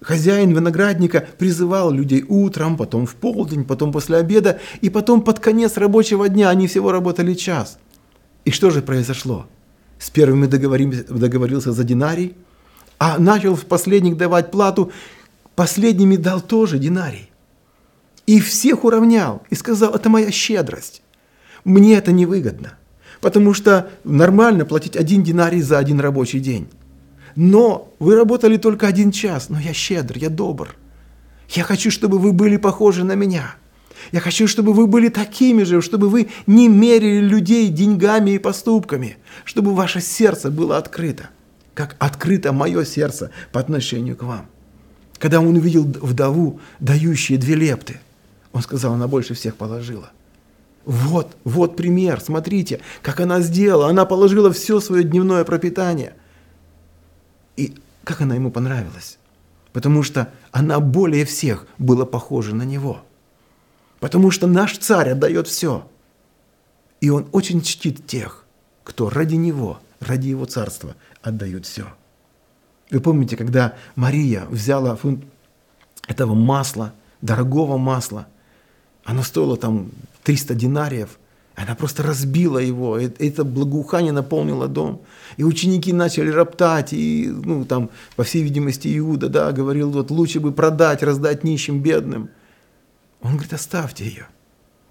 Хозяин 0.00 0.52
виноградника 0.52 1.26
призывал 1.36 1.90
людей 1.90 2.24
утром, 2.26 2.78
потом 2.78 3.04
в 3.04 3.14
полдень, 3.14 3.64
потом 3.64 3.92
после 3.92 4.16
обеда, 4.16 4.58
и 4.80 4.88
потом 4.88 5.20
под 5.20 5.40
конец 5.40 5.76
рабочего 5.76 6.30
дня 6.30 6.48
они 6.48 6.66
всего 6.66 6.92
работали 6.92 7.34
час. 7.34 7.78
И 8.48 8.50
что 8.50 8.70
же 8.70 8.80
произошло? 8.80 9.46
С 9.98 10.08
первыми 10.08 10.46
договорился 10.46 11.72
за 11.72 11.84
динарий, 11.84 12.34
а 12.98 13.18
начал 13.18 13.54
в 13.54 13.66
последних 13.66 14.16
давать 14.16 14.50
плату, 14.50 14.90
последними 15.54 16.16
дал 16.16 16.40
тоже 16.40 16.78
динарий. 16.78 17.30
И 18.26 18.40
всех 18.40 18.84
уравнял, 18.84 19.42
и 19.50 19.54
сказал, 19.54 19.94
это 19.94 20.08
моя 20.08 20.30
щедрость. 20.30 21.02
Мне 21.64 21.96
это 21.96 22.10
невыгодно, 22.10 22.78
потому 23.20 23.52
что 23.52 23.90
нормально 24.02 24.64
платить 24.64 24.96
один 24.96 25.22
динарий 25.22 25.60
за 25.60 25.76
один 25.76 26.00
рабочий 26.00 26.40
день. 26.40 26.68
Но 27.36 27.92
вы 27.98 28.16
работали 28.16 28.56
только 28.56 28.86
один 28.86 29.12
час, 29.12 29.50
но 29.50 29.60
я 29.60 29.74
щедр, 29.74 30.16
я 30.16 30.30
добр. 30.30 30.74
Я 31.50 31.64
хочу, 31.64 31.90
чтобы 31.90 32.18
вы 32.18 32.32
были 32.32 32.56
похожи 32.56 33.04
на 33.04 33.14
меня. 33.14 33.56
Я 34.12 34.20
хочу, 34.20 34.46
чтобы 34.46 34.72
вы 34.72 34.86
были 34.86 35.08
такими 35.08 35.62
же, 35.62 35.82
чтобы 35.82 36.08
вы 36.08 36.28
не 36.46 36.68
мерили 36.68 37.20
людей 37.20 37.68
деньгами 37.68 38.32
и 38.32 38.38
поступками, 38.38 39.16
чтобы 39.44 39.74
ваше 39.74 40.00
сердце 40.00 40.50
было 40.50 40.76
открыто, 40.78 41.30
как 41.74 41.96
открыто 41.98 42.52
мое 42.52 42.84
сердце 42.84 43.30
по 43.52 43.60
отношению 43.60 44.16
к 44.16 44.22
вам. 44.22 44.46
Когда 45.18 45.40
он 45.40 45.56
увидел 45.56 45.84
вдову, 45.84 46.60
дающую 46.80 47.38
две 47.38 47.54
лепты, 47.54 48.00
он 48.52 48.62
сказал, 48.62 48.94
она 48.94 49.08
больше 49.08 49.34
всех 49.34 49.56
положила. 49.56 50.10
Вот, 50.84 51.36
вот 51.44 51.76
пример, 51.76 52.20
смотрите, 52.20 52.80
как 53.02 53.20
она 53.20 53.40
сделала. 53.40 53.88
Она 53.88 54.06
положила 54.06 54.50
все 54.50 54.80
свое 54.80 55.04
дневное 55.04 55.44
пропитание. 55.44 56.14
И 57.56 57.74
как 58.04 58.22
она 58.22 58.34
ему 58.36 58.50
понравилась. 58.50 59.18
Потому 59.74 60.02
что 60.02 60.32
она 60.50 60.80
более 60.80 61.26
всех 61.26 61.66
была 61.76 62.06
похожа 62.06 62.54
на 62.54 62.62
него. 62.62 63.02
Потому 64.00 64.30
что 64.30 64.46
наш 64.46 64.78
царь 64.78 65.10
отдает 65.10 65.48
все. 65.48 65.88
И 67.00 67.10
он 67.10 67.26
очень 67.32 67.62
чтит 67.62 68.06
тех, 68.06 68.44
кто 68.84 69.10
ради 69.10 69.34
него, 69.34 69.80
ради 70.00 70.28
его 70.28 70.44
царства 70.44 70.96
отдают 71.22 71.66
все. 71.66 71.86
Вы 72.90 73.00
помните, 73.00 73.36
когда 73.36 73.74
Мария 73.96 74.46
взяла 74.46 74.96
фунт 74.96 75.24
этого 76.06 76.34
масла, 76.34 76.94
дорогого 77.20 77.76
масла, 77.76 78.26
оно 79.04 79.22
стоило 79.22 79.56
там 79.56 79.90
300 80.24 80.54
динариев. 80.54 81.18
Она 81.54 81.74
просто 81.74 82.02
разбила 82.04 82.58
его. 82.58 82.98
Это 82.98 83.42
благоухание 83.42 84.12
наполнило 84.12 84.68
дом. 84.68 85.02
И 85.36 85.44
ученики 85.44 85.92
начали 85.92 86.30
роптать. 86.30 86.92
И, 86.92 87.28
ну, 87.28 87.64
там, 87.64 87.90
по 88.14 88.22
всей 88.22 88.42
видимости, 88.42 88.96
Иуда, 88.98 89.28
да, 89.28 89.50
говорил, 89.50 89.90
вот 89.90 90.10
лучше 90.10 90.38
бы 90.38 90.52
продать, 90.52 91.02
раздать 91.02 91.42
нищим, 91.42 91.82
бедным. 91.82 92.30
Он 93.22 93.32
говорит, 93.32 93.52
оставьте 93.52 94.04
ее. 94.04 94.26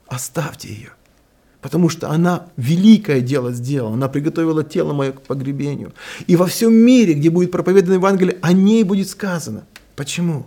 Оставьте 0.07 0.69
ее. 0.69 0.91
Потому 1.61 1.89
что 1.89 2.09
она 2.09 2.47
великое 2.55 3.21
дело 3.21 3.51
сделала. 3.51 3.93
Она 3.93 4.07
приготовила 4.07 4.63
тело 4.63 4.93
мое 4.93 5.11
к 5.11 5.21
погребению. 5.21 5.93
И 6.27 6.35
во 6.35 6.45
всем 6.47 6.73
мире, 6.73 7.13
где 7.13 7.29
будет 7.29 7.51
проповедано 7.51 7.95
Евангелие, 7.95 8.37
о 8.41 8.53
ней 8.53 8.83
будет 8.83 9.09
сказано. 9.09 9.65
Почему? 9.95 10.45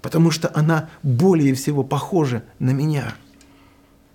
Потому 0.00 0.30
что 0.30 0.50
она 0.54 0.90
более 1.02 1.54
всего 1.54 1.82
похожа 1.82 2.44
на 2.58 2.70
меня. 2.70 3.14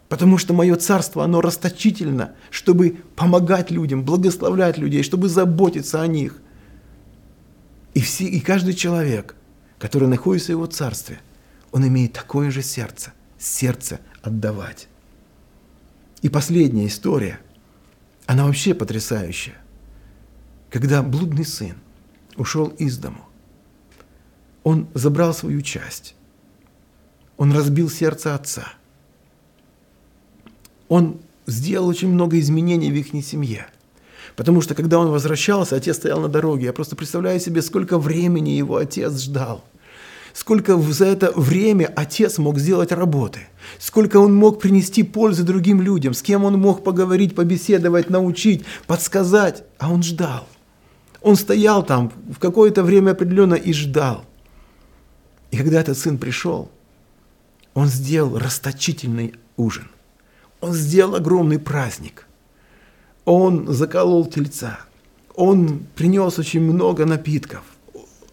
Потому 0.08 0.38
что 0.40 0.54
мое 0.54 0.76
царство, 0.76 1.24
оно 1.24 1.42
расточительно, 1.42 2.34
чтобы 2.50 2.98
помогать 3.16 3.70
людям, 3.70 4.04
благословлять 4.04 4.78
людей, 4.78 5.04
чтобы 5.04 5.30
заботиться 5.30 6.02
о 6.02 6.08
них. 6.08 6.42
И, 7.94 8.02
все, 8.02 8.26
и 8.26 8.40
каждый 8.40 8.74
человек, 8.74 9.36
который 9.78 10.08
находится 10.08 10.48
в 10.48 10.56
его 10.56 10.66
царстве, 10.66 11.20
он 11.72 11.88
имеет 11.88 12.14
такое 12.14 12.52
же 12.52 12.62
сердце, 12.62 13.14
сердце 13.38 14.00
отдавать. 14.22 14.88
И 16.22 16.30
последняя 16.30 16.88
история, 16.88 17.40
она 18.26 18.46
вообще 18.46 18.74
потрясающая. 18.74 19.58
Когда 20.70 21.02
блудный 21.02 21.46
сын 21.46 21.76
ушел 22.36 22.68
из 22.68 22.98
дому, 22.98 23.28
он 24.64 24.88
забрал 24.94 25.34
свою 25.34 25.62
часть, 25.62 26.16
он 27.38 27.52
разбил 27.52 27.90
сердце 27.90 28.36
отца– 28.36 28.74
он 30.90 31.22
сделал 31.46 31.88
очень 31.88 32.10
много 32.10 32.38
изменений 32.40 32.92
в 32.92 32.96
их 32.96 33.24
семье. 33.24 33.68
Потому 34.36 34.62
что 34.62 34.76
когда 34.76 35.00
он 35.00 35.10
возвращался, 35.10 35.76
отец 35.76 35.98
стоял 35.98 36.20
на 36.20 36.28
дороге. 36.28 36.66
Я 36.66 36.74
просто 36.74 36.96
представляю 36.96 37.40
себе, 37.40 37.62
сколько 37.62 37.98
времени 37.98 38.50
его 38.50 38.78
отец 38.78 39.14
ждал. 39.22 39.64
Сколько 40.40 40.78
за 40.78 41.06
это 41.06 41.34
время 41.36 41.92
отец 41.94 42.38
мог 42.38 42.60
сделать 42.60 42.94
работы. 42.94 43.42
Сколько 43.78 44.22
он 44.22 44.34
мог 44.34 44.62
принести 44.62 45.04
пользы 45.04 45.44
другим 45.44 45.82
людям. 45.82 46.14
С 46.14 46.22
кем 46.22 46.46
он 46.46 46.58
мог 46.58 46.82
поговорить, 46.82 47.36
побеседовать, 47.36 48.10
научить, 48.10 48.64
подсказать. 48.88 49.66
А 49.80 49.92
он 49.92 50.02
ждал. 50.02 50.48
Он 51.20 51.36
стоял 51.36 51.84
там 51.84 52.14
в 52.34 52.40
какое-то 52.40 52.84
время 52.84 53.12
определенно 53.12 53.56
и 53.56 53.74
ждал. 53.74 54.24
И 55.52 55.58
когда 55.58 55.82
этот 55.82 55.98
сын 55.98 56.18
пришел, 56.18 56.72
он 57.74 57.88
сделал 57.88 58.40
расточительный 58.40 59.34
ужин. 59.58 59.90
Он 60.62 60.72
сделал 60.72 61.16
огромный 61.16 61.60
праздник. 61.60 62.28
Он 63.26 63.68
заколол 63.68 64.26
тельца. 64.26 64.80
Он 65.36 65.86
принес 65.98 66.40
очень 66.40 66.62
много 66.62 67.06
напитков. 67.06 67.64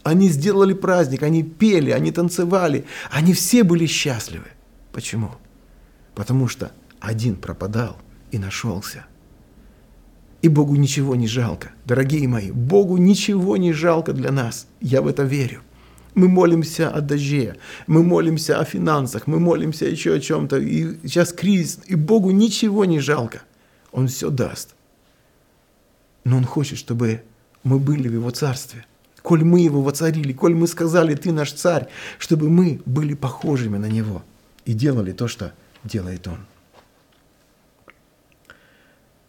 Они 0.06 0.28
сделали 0.28 0.72
праздник, 0.72 1.24
они 1.24 1.42
пели, 1.42 1.90
они 1.90 2.12
танцевали. 2.12 2.84
Они 3.10 3.32
все 3.32 3.64
были 3.64 3.86
счастливы. 3.86 4.46
Почему? 4.92 5.32
Потому 6.14 6.46
что 6.46 6.70
один 7.00 7.34
пропадал 7.34 7.96
и 8.30 8.38
нашелся. 8.38 9.04
И 10.42 10.48
Богу 10.48 10.76
ничего 10.76 11.16
не 11.16 11.26
жалко. 11.26 11.72
Дорогие 11.84 12.28
мои, 12.28 12.52
Богу 12.52 12.98
ничего 12.98 13.56
не 13.56 13.72
жалко 13.72 14.12
для 14.12 14.30
нас. 14.30 14.68
Я 14.80 15.02
в 15.02 15.08
это 15.08 15.24
верю. 15.24 15.62
Мы 16.14 16.28
молимся 16.28 16.88
о 16.88 17.00
дожде, 17.00 17.56
мы 17.88 18.04
молимся 18.04 18.60
о 18.60 18.64
финансах, 18.64 19.26
мы 19.26 19.40
молимся 19.40 19.86
еще 19.86 20.14
о 20.14 20.20
чем-то. 20.20 20.58
И 20.58 21.00
сейчас 21.02 21.32
кризис, 21.32 21.80
и 21.88 21.96
Богу 21.96 22.30
ничего 22.30 22.84
не 22.84 23.00
жалко. 23.00 23.42
Он 23.90 24.06
все 24.06 24.30
даст. 24.30 24.76
Но 26.22 26.36
Он 26.36 26.44
хочет, 26.44 26.78
чтобы 26.78 27.22
мы 27.64 27.80
были 27.80 28.06
в 28.06 28.12
Его 28.12 28.30
Царстве. 28.30 28.86
Коль 29.26 29.42
мы 29.42 29.58
Его 29.58 29.82
воцарили, 29.82 30.32
коль 30.32 30.54
мы 30.54 30.68
сказали, 30.68 31.16
Ты 31.16 31.32
наш 31.32 31.50
Царь, 31.50 31.88
чтобы 32.16 32.48
мы 32.48 32.80
были 32.86 33.14
похожими 33.14 33.76
на 33.76 33.86
Него 33.86 34.22
и 34.64 34.72
делали 34.72 35.10
то, 35.10 35.26
что 35.26 35.52
делает 35.82 36.28
Он. 36.28 36.46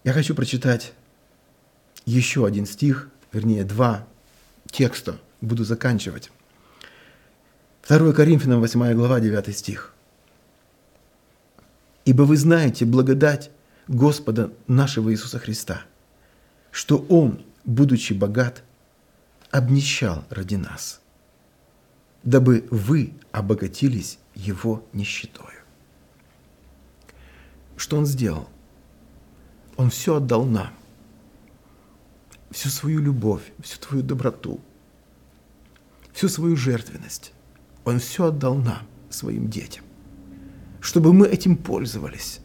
Я 0.04 0.14
хочу 0.14 0.36
прочитать 0.36 0.94
еще 2.06 2.46
один 2.46 2.68
стих, 2.68 3.10
вернее, 3.34 3.64
два 3.64 4.06
текста, 4.70 5.20
буду 5.42 5.64
заканчивать. 5.64 6.30
2 7.88 8.14
Коринфянам 8.14 8.60
8 8.60 8.94
глава 8.94 9.20
9 9.20 9.58
стих. 9.58 9.96
«Ибо 12.06 12.22
вы 12.22 12.38
знаете 12.38 12.86
благодать 12.86 13.50
Господа 13.88 14.54
нашего 14.68 15.12
Иисуса 15.12 15.40
Христа, 15.40 15.82
что 16.70 17.04
Он, 17.10 17.44
будучи 17.66 18.14
богат, 18.14 18.62
обнищал 19.52 20.24
ради 20.30 20.56
нас, 20.56 21.02
дабы 22.24 22.68
вы 22.72 23.14
обогатились 23.32 24.20
Его 24.36 24.86
нищетою». 24.94 25.64
Что 27.76 27.98
Он 27.98 28.06
сделал? 28.06 28.50
Он 29.78 29.90
все 29.92 30.16
отдал 30.16 30.46
нам. 30.46 30.74
Всю 32.50 32.70
свою 32.70 33.00
любовь, 33.00 33.44
всю 33.62 33.80
твою 33.80 34.04
доброту, 34.04 34.60
всю 36.14 36.30
свою 36.30 36.56
жертвенность. 36.56 37.34
Он 37.86 38.00
все 38.00 38.26
отдал 38.26 38.56
нам, 38.56 38.88
своим 39.10 39.50
детям, 39.50 39.86
чтобы 40.82 41.14
мы 41.14 41.28
этим 41.28 41.56
пользовались. 41.56 42.40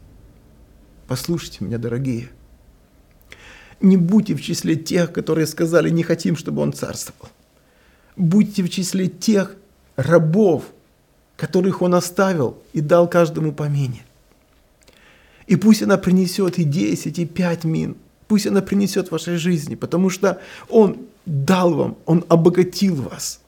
Послушайте 1.08 1.64
меня, 1.64 1.78
дорогие. 1.78 2.30
Не 3.82 3.96
будьте 3.96 4.34
в 4.34 4.40
числе 4.40 4.76
тех, 4.76 5.12
которые 5.12 5.46
сказали, 5.46 5.90
не 5.90 6.02
хотим, 6.02 6.36
чтобы 6.36 6.62
он 6.62 6.72
царствовал. 6.72 7.28
Будьте 8.16 8.62
в 8.62 8.70
числе 8.70 9.08
тех 9.08 9.56
рабов, 9.96 10.64
которых 11.36 11.82
он 11.82 11.94
оставил 11.94 12.58
и 12.72 12.80
дал 12.80 13.08
каждому 13.08 13.52
помине. 13.52 14.04
И 15.48 15.56
пусть 15.56 15.82
она 15.82 15.98
принесет 15.98 16.58
и 16.58 16.64
10, 16.64 17.18
и 17.18 17.26
5 17.26 17.64
мин. 17.64 17.96
Пусть 18.28 18.46
она 18.46 18.62
принесет 18.62 19.08
в 19.08 19.12
вашей 19.12 19.36
жизни, 19.36 19.74
потому 19.74 20.08
что 20.08 20.40
Он 20.68 20.98
дал 21.26 21.74
вам, 21.74 21.98
Он 22.06 22.24
обогатил 22.28 22.94
вас. 22.94 23.40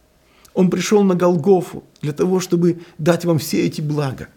Он 0.53 0.71
пришел 0.71 1.03
на 1.03 1.15
Голгофу 1.15 1.85
для 2.03 2.13
того, 2.13 2.41
чтобы 2.41 2.81
дать 2.99 3.25
вам 3.25 3.39
все 3.39 3.65
эти 3.65 3.81
блага. 3.81 4.29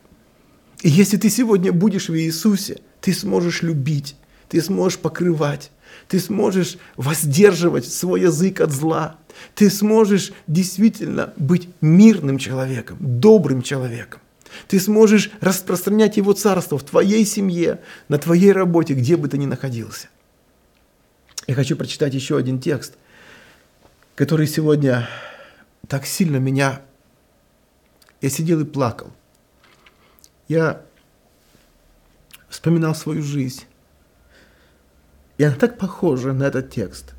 И 0.83 0.89
если 0.89 1.17
ты 1.17 1.29
сегодня 1.29 1.73
будешь 1.73 2.09
в 2.09 2.15
Иисусе, 2.15 2.79
ты 3.01 3.13
сможешь 3.13 3.63
любить, 3.63 4.15
ты 4.47 4.61
сможешь 4.61 4.99
покрывать, 4.99 5.71
ты 6.07 6.19
сможешь 6.19 6.77
воздерживать 6.95 7.91
свой 7.91 8.21
язык 8.21 8.61
от 8.61 8.71
зла, 8.71 9.17
ты 9.55 9.69
сможешь 9.69 10.31
действительно 10.47 11.33
быть 11.37 11.69
мирным 11.81 12.37
человеком, 12.37 12.97
добрым 12.99 13.61
человеком. 13.61 14.21
Ты 14.67 14.79
сможешь 14.79 15.31
распространять 15.39 16.17
Его 16.17 16.33
Царство 16.33 16.77
в 16.77 16.83
твоей 16.83 17.25
семье, 17.25 17.81
на 18.07 18.17
твоей 18.17 18.51
работе, 18.51 18.93
где 18.93 19.15
бы 19.17 19.27
ты 19.27 19.37
ни 19.37 19.45
находился. 19.45 20.09
Я 21.45 21.55
хочу 21.55 21.75
прочитать 21.75 22.13
еще 22.13 22.37
один 22.37 22.59
текст, 22.59 22.95
который 24.15 24.47
сегодня 24.47 25.07
так 25.87 26.05
сильно 26.05 26.37
меня... 26.37 26.81
Я 28.19 28.31
сидел 28.31 28.59
и 28.59 28.65
плакал. 28.65 29.11
Я 30.47 30.81
вспоминал 32.49 32.95
свою 32.95 33.21
жизнь. 33.21 33.65
И 35.37 35.43
она 35.43 35.55
так 35.55 35.77
похожа 35.77 36.33
на 36.33 36.43
этот 36.43 36.71
текст. 36.71 37.13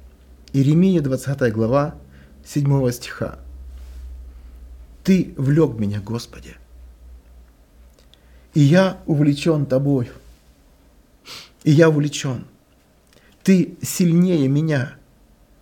Иеремия, 0.53 1.01
20 1.01 1.53
глава, 1.53 1.95
7 2.45 2.91
стиха. 2.91 3.39
«Ты 5.05 5.35
влек 5.37 5.79
меня, 5.79 6.01
Господи, 6.01 6.57
и 8.55 8.61
я 8.61 9.01
увлечен 9.07 9.67
тобой. 9.67 10.11
И 11.65 11.71
я 11.71 11.89
увлечен. 11.89 12.45
Ты 13.43 13.77
сильнее 13.83 14.49
меня 14.49 14.97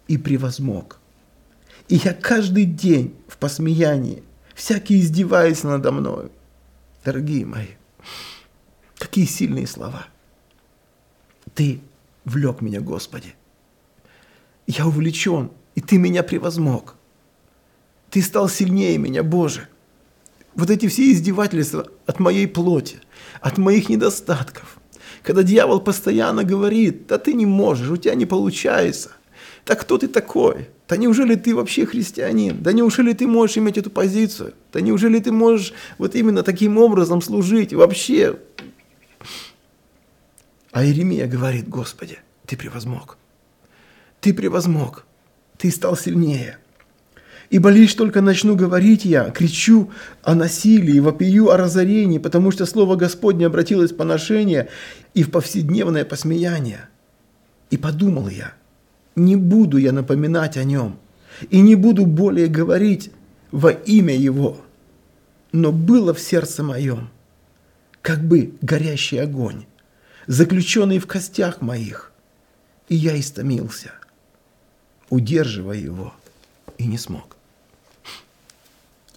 и 0.09 0.16
превозмог. 0.16 0.99
И 1.88 1.97
я 1.97 2.14
каждый 2.14 2.64
день 2.64 3.14
в 3.29 3.37
посмеянии, 3.37 4.23
всякий 4.55 5.01
издеваясь 5.01 5.62
надо 5.62 5.92
мною. 5.92 6.31
Дорогие 7.05 7.45
мои, 7.45 7.69
какие 8.99 9.27
сильные 9.27 9.66
слова. 9.66 10.07
Ты 11.55 11.81
влек 12.27 12.61
меня, 12.61 12.83
Господи. 12.83 13.35
Я 14.67 14.87
увлечен, 14.87 15.51
и 15.75 15.81
ты 15.81 15.97
меня 15.97 16.23
превозмог. 16.23 16.97
Ты 18.11 18.21
стал 18.21 18.51
сильнее 18.51 18.99
меня, 18.99 19.23
Боже 19.23 19.69
вот 20.57 20.71
эти 20.71 20.89
все 20.89 21.12
издевательства 21.12 21.87
от 22.07 22.19
моей 22.19 22.49
плоти, 22.49 22.97
от 23.41 23.59
моих 23.59 23.89
недостатков. 23.89 24.79
Когда 25.23 25.43
дьявол 25.43 25.81
постоянно 25.81 26.45
говорит, 26.45 27.07
да 27.07 27.19
ты 27.19 27.35
не 27.35 27.47
можешь, 27.47 27.91
у 27.91 27.97
тебя 27.97 28.15
не 28.15 28.27
получается. 28.27 29.12
Да 29.67 29.75
кто 29.75 29.99
ты 29.99 30.09
такой? 30.09 30.69
Да 30.89 30.97
неужели 30.97 31.35
ты 31.35 31.55
вообще 31.55 31.85
христианин? 31.85 32.59
Да 32.62 32.73
неужели 32.73 33.12
ты 33.12 33.27
можешь 33.27 33.59
иметь 33.59 33.77
эту 33.77 33.91
позицию? 33.91 34.55
Да 34.73 34.81
неужели 34.81 35.19
ты 35.19 35.33
можешь 35.33 35.73
вот 35.99 36.15
именно 36.15 36.43
таким 36.43 36.79
образом 36.79 37.21
служить 37.21 37.75
вообще? 37.75 38.37
А 40.77 40.85
Иеремия 40.85 41.27
говорит, 41.27 41.71
Господи, 41.71 42.19
ты 42.45 42.55
превозмог. 42.55 43.17
Ты 44.21 44.35
превозмог. 44.35 45.07
Ты 45.57 45.71
стал 45.71 45.97
сильнее. 45.97 46.59
Ибо 47.49 47.71
лишь 47.71 47.95
только 47.95 48.21
начну 48.21 48.57
говорить 48.57 49.07
я, 49.07 49.31
кричу 49.31 49.91
о 50.23 50.35
насилии, 50.35 50.99
вопию 50.99 51.49
о 51.49 51.57
разорении, 51.57 52.19
потому 52.19 52.51
что 52.51 52.67
Слово 52.67 52.97
Господне 52.97 53.47
обратилось 53.47 53.93
в 53.93 53.97
поношение 53.97 54.69
и 55.15 55.23
в 55.23 55.31
повседневное 55.31 56.05
посмеяние. 56.05 56.91
И 57.71 57.79
подумал 57.79 58.29
я, 58.29 58.53
не 59.15 59.37
буду 59.37 59.79
я 59.79 59.93
напоминать 59.93 60.59
о 60.59 60.65
нем, 60.65 60.99
и 61.49 61.62
не 61.62 61.75
буду 61.75 62.05
более 62.05 62.49
говорить 62.49 63.11
во 63.51 63.71
имя 63.71 64.15
его. 64.15 64.59
Но 65.53 65.73
было 65.73 66.12
в 66.12 66.21
сердце 66.21 66.62
моем, 66.62 67.09
как 68.03 68.23
бы 68.23 68.53
горящий 68.61 69.17
огонь, 69.17 69.65
заключенный 70.27 70.99
в 70.99 71.07
костях 71.07 71.61
моих, 71.61 72.12
и 72.89 72.97
я 72.97 73.19
истомился, 73.19 73.93
удерживая 75.09 75.79
его, 75.79 76.15
и 76.79 76.87
не 76.87 76.99
смог 76.99 77.37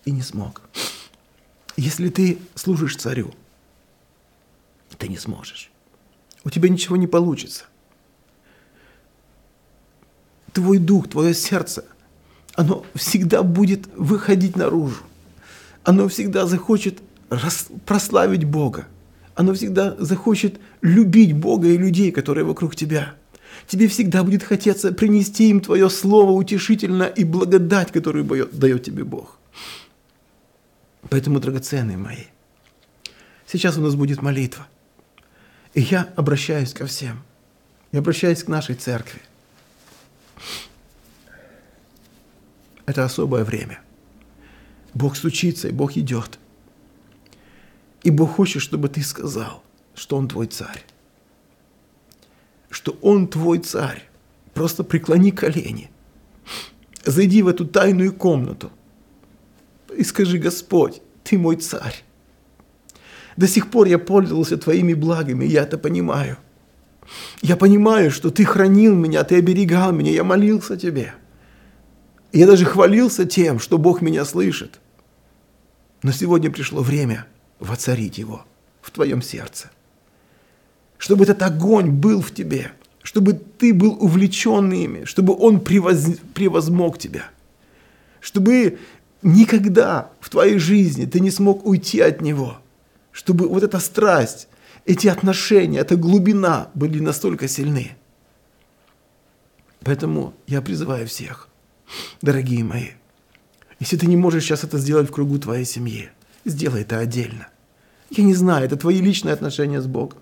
и 0.09 0.11
не 0.11 0.21
смог. 0.21 0.61
Если 1.77 2.09
ты 2.09 2.39
служишь 2.55 2.97
царю, 2.97 3.33
ты 4.97 5.07
не 5.07 5.17
сможешь. 5.17 5.71
У 6.43 6.49
тебя 6.49 6.67
ничего 6.67 6.97
не 6.97 7.07
получится. 7.07 7.65
Твой 10.51 10.79
дух, 10.79 11.09
твое 11.09 11.33
сердце, 11.33 11.85
оно 12.55 12.85
всегда 12.95 13.43
будет 13.43 13.87
выходить 13.95 14.55
наружу. 14.55 15.03
Оно 15.83 16.07
всегда 16.09 16.47
захочет 16.47 16.99
прославить 17.85 18.43
Бога. 18.43 18.87
Оно 19.35 19.53
всегда 19.53 19.95
захочет 19.99 20.59
любить 20.81 21.33
Бога 21.33 21.67
и 21.67 21.77
людей, 21.77 22.11
которые 22.11 22.45
вокруг 22.45 22.75
тебя. 22.75 23.15
Тебе 23.67 23.87
всегда 23.87 24.23
будет 24.23 24.43
хотеться 24.43 24.91
принести 24.91 25.49
им 25.49 25.61
твое 25.61 25.89
слово 25.89 26.31
утешительно 26.31 27.03
и 27.03 27.23
благодать, 27.23 27.91
которую 27.91 28.25
дает 28.51 28.83
тебе 28.83 29.03
Бог. 29.03 29.37
Поэтому, 31.09 31.39
драгоценные 31.39 31.97
мои, 31.97 32.25
сейчас 33.45 33.77
у 33.77 33.81
нас 33.81 33.95
будет 33.95 34.21
молитва. 34.21 34.67
И 35.73 35.81
я 35.81 36.09
обращаюсь 36.15 36.73
ко 36.73 36.85
всем. 36.85 37.23
Я 37.91 37.99
обращаюсь 37.99 38.43
к 38.43 38.47
нашей 38.47 38.75
церкви. 38.75 39.21
Это 42.85 43.03
особое 43.05 43.43
время. 43.43 43.81
Бог 44.93 45.15
стучится, 45.15 45.67
и 45.67 45.71
Бог 45.71 45.95
идет. 45.95 46.39
И 48.03 48.09
Бог 48.09 48.35
хочет, 48.35 48.61
чтобы 48.61 48.89
ты 48.89 49.03
сказал, 49.03 49.63
что 49.99 50.15
Он 50.15 50.27
твой 50.29 50.47
царь. 50.47 50.85
Что 52.69 52.97
Он 53.01 53.27
твой 53.27 53.59
царь. 53.59 54.03
Просто 54.53 54.83
преклони 54.83 55.31
колени. 55.31 55.91
Зайди 57.05 57.41
в 57.41 57.47
эту 57.47 57.67
тайную 57.67 58.13
комнату 58.13 58.71
и 59.95 60.03
скажи, 60.03 60.37
Господь, 60.37 61.01
Ты 61.23 61.37
мой 61.37 61.57
царь. 61.57 62.03
До 63.35 63.47
сих 63.47 63.69
пор 63.69 63.87
я 63.87 63.99
пользовался 63.99 64.57
Твоими 64.57 64.93
благами, 64.93 65.45
я 65.45 65.63
это 65.63 65.77
понимаю. 65.77 66.37
Я 67.41 67.57
понимаю, 67.57 68.09
что 68.11 68.29
Ты 68.29 68.45
хранил 68.45 68.95
меня, 68.95 69.23
Ты 69.25 69.35
оберегал 69.39 69.91
меня, 69.91 70.11
я 70.11 70.23
молился 70.23 70.77
Тебе. 70.77 71.13
Я 72.31 72.47
даже 72.47 72.65
хвалился 72.65 73.25
тем, 73.25 73.59
что 73.59 73.77
Бог 73.77 74.01
меня 74.01 74.23
слышит. 74.23 74.79
Но 76.03 76.11
сегодня 76.11 76.51
пришло 76.51 76.81
время 76.81 77.25
воцарить 77.59 78.17
Его 78.17 78.45
в 78.81 78.91
Твоем 78.91 79.21
сердце. 79.21 79.71
Чтобы 80.99 81.23
этот 81.23 81.41
огонь 81.41 81.89
был 81.89 82.21
в 82.21 82.31
тебе, 82.31 82.71
чтобы 83.01 83.33
ты 83.33 83.73
был 83.73 83.97
увлечен 83.99 84.71
ими, 84.71 85.05
чтобы 85.05 85.35
он 85.35 85.59
превоз... 85.61 86.19
превозмог 86.35 86.99
тебя, 86.99 87.31
чтобы 88.21 88.77
Никогда 89.21 90.11
в 90.21 90.29
твоей 90.29 90.59
жизни 90.59 91.05
ты 91.05 91.19
не 91.19 91.29
смог 91.29 91.65
уйти 91.65 91.99
от 91.99 92.21
Него, 92.21 92.59
чтобы 93.11 93.47
вот 93.49 93.63
эта 93.63 93.79
страсть, 93.79 94.47
эти 94.85 95.07
отношения, 95.07 95.79
эта 95.79 95.97
глубина 95.97 96.69
были 96.73 96.99
настолько 96.99 97.47
сильны. 97.47 97.97
Поэтому 99.81 100.33
я 100.47 100.61
призываю 100.61 101.07
всех, 101.07 101.49
дорогие 102.21 102.63
мои, 102.63 102.89
если 103.79 103.97
ты 103.97 104.07
не 104.07 104.17
можешь 104.17 104.43
сейчас 104.43 104.63
это 104.63 104.77
сделать 104.77 105.09
в 105.09 105.11
кругу 105.11 105.37
твоей 105.37 105.65
семьи, 105.65 106.09
сделай 106.45 106.81
это 106.81 106.99
отдельно. 106.99 107.49
Я 108.09 108.23
не 108.23 108.33
знаю, 108.33 108.65
это 108.65 108.77
твои 108.77 109.01
личные 109.01 109.33
отношения 109.33 109.81
с 109.81 109.85
Богом. 109.85 110.19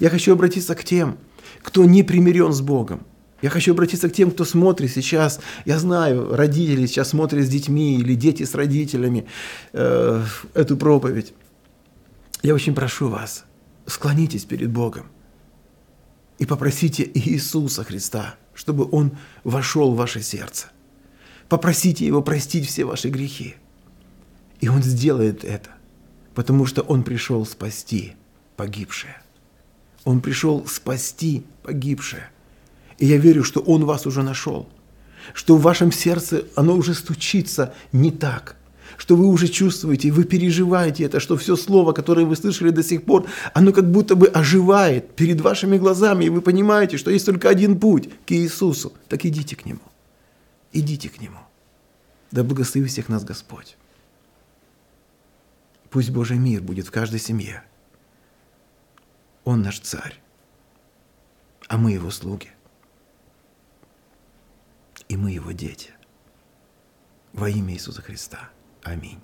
Я 0.00 0.10
хочу 0.10 0.32
обратиться 0.32 0.74
к 0.74 0.84
тем, 0.84 1.18
кто 1.62 1.84
не 1.84 2.02
примирен 2.02 2.52
с 2.52 2.60
Богом. 2.60 3.06
Я 3.42 3.50
хочу 3.50 3.72
обратиться 3.72 4.08
к 4.08 4.12
тем, 4.12 4.30
кто 4.30 4.44
смотрит 4.44 4.90
сейчас. 4.90 5.40
Я 5.64 5.78
знаю, 5.78 6.34
родители 6.34 6.86
сейчас 6.86 7.10
смотрят 7.10 7.44
с 7.44 7.48
детьми 7.48 7.98
или 7.98 8.14
дети 8.14 8.44
с 8.44 8.54
родителями 8.54 9.26
э, 9.72 10.24
эту 10.54 10.76
проповедь. 10.76 11.34
Я 12.42 12.54
очень 12.54 12.74
прошу 12.74 13.08
вас, 13.08 13.44
склонитесь 13.86 14.44
перед 14.44 14.70
Богом 14.70 15.06
и 16.38 16.46
попросите 16.46 17.08
Иисуса 17.14 17.84
Христа, 17.84 18.36
чтобы 18.54 18.88
Он 18.90 19.16
вошел 19.44 19.92
в 19.92 19.96
ваше 19.96 20.22
сердце. 20.22 20.68
Попросите 21.48 22.06
Его 22.06 22.22
простить 22.22 22.66
все 22.66 22.84
ваши 22.84 23.08
грехи. 23.08 23.56
И 24.60 24.68
Он 24.68 24.82
сделает 24.82 25.44
это, 25.44 25.70
потому 26.34 26.66
что 26.66 26.82
Он 26.82 27.02
пришел 27.04 27.44
спасти 27.46 28.14
погибшее. 28.56 29.16
Он 30.06 30.20
пришел 30.20 30.64
спасти 30.68 31.44
погибшее. 31.64 32.30
И 32.96 33.06
я 33.06 33.16
верю, 33.18 33.42
что 33.42 33.60
Он 33.60 33.84
вас 33.84 34.06
уже 34.06 34.22
нашел, 34.22 34.68
что 35.34 35.56
в 35.56 35.62
вашем 35.62 35.90
сердце 35.90 36.44
оно 36.54 36.76
уже 36.76 36.94
стучится 36.94 37.74
не 37.90 38.12
так, 38.12 38.54
что 38.98 39.16
вы 39.16 39.26
уже 39.26 39.48
чувствуете, 39.48 40.12
вы 40.12 40.22
переживаете 40.22 41.02
это, 41.02 41.18
что 41.18 41.36
все 41.36 41.56
слово, 41.56 41.92
которое 41.92 42.24
вы 42.24 42.36
слышали 42.36 42.70
до 42.70 42.84
сих 42.84 43.02
пор, 43.02 43.26
оно 43.52 43.72
как 43.72 43.90
будто 43.90 44.14
бы 44.14 44.28
оживает 44.28 45.16
перед 45.16 45.40
вашими 45.40 45.76
глазами, 45.76 46.26
и 46.26 46.30
вы 46.30 46.40
понимаете, 46.40 46.98
что 46.98 47.10
есть 47.10 47.26
только 47.26 47.48
один 47.48 47.76
путь 47.76 48.08
к 48.26 48.30
Иисусу. 48.30 48.92
Так 49.08 49.26
идите 49.26 49.56
к 49.56 49.66
Нему. 49.66 49.80
Идите 50.72 51.08
к 51.08 51.20
Нему. 51.20 51.40
Да 52.30 52.44
благослови 52.44 52.86
всех 52.86 53.08
нас 53.08 53.24
Господь. 53.24 53.76
Пусть 55.90 56.10
Божий 56.10 56.38
мир 56.38 56.62
будет 56.62 56.86
в 56.86 56.92
каждой 56.92 57.18
семье. 57.18 57.64
Он 59.46 59.62
наш 59.62 59.78
царь, 59.78 60.20
а 61.68 61.78
мы 61.78 61.92
его 61.92 62.10
слуги. 62.10 62.50
И 65.08 65.16
мы 65.16 65.30
его 65.30 65.52
дети. 65.52 65.92
Во 67.32 67.48
имя 67.48 67.74
Иисуса 67.74 68.02
Христа. 68.02 68.50
Аминь. 68.82 69.20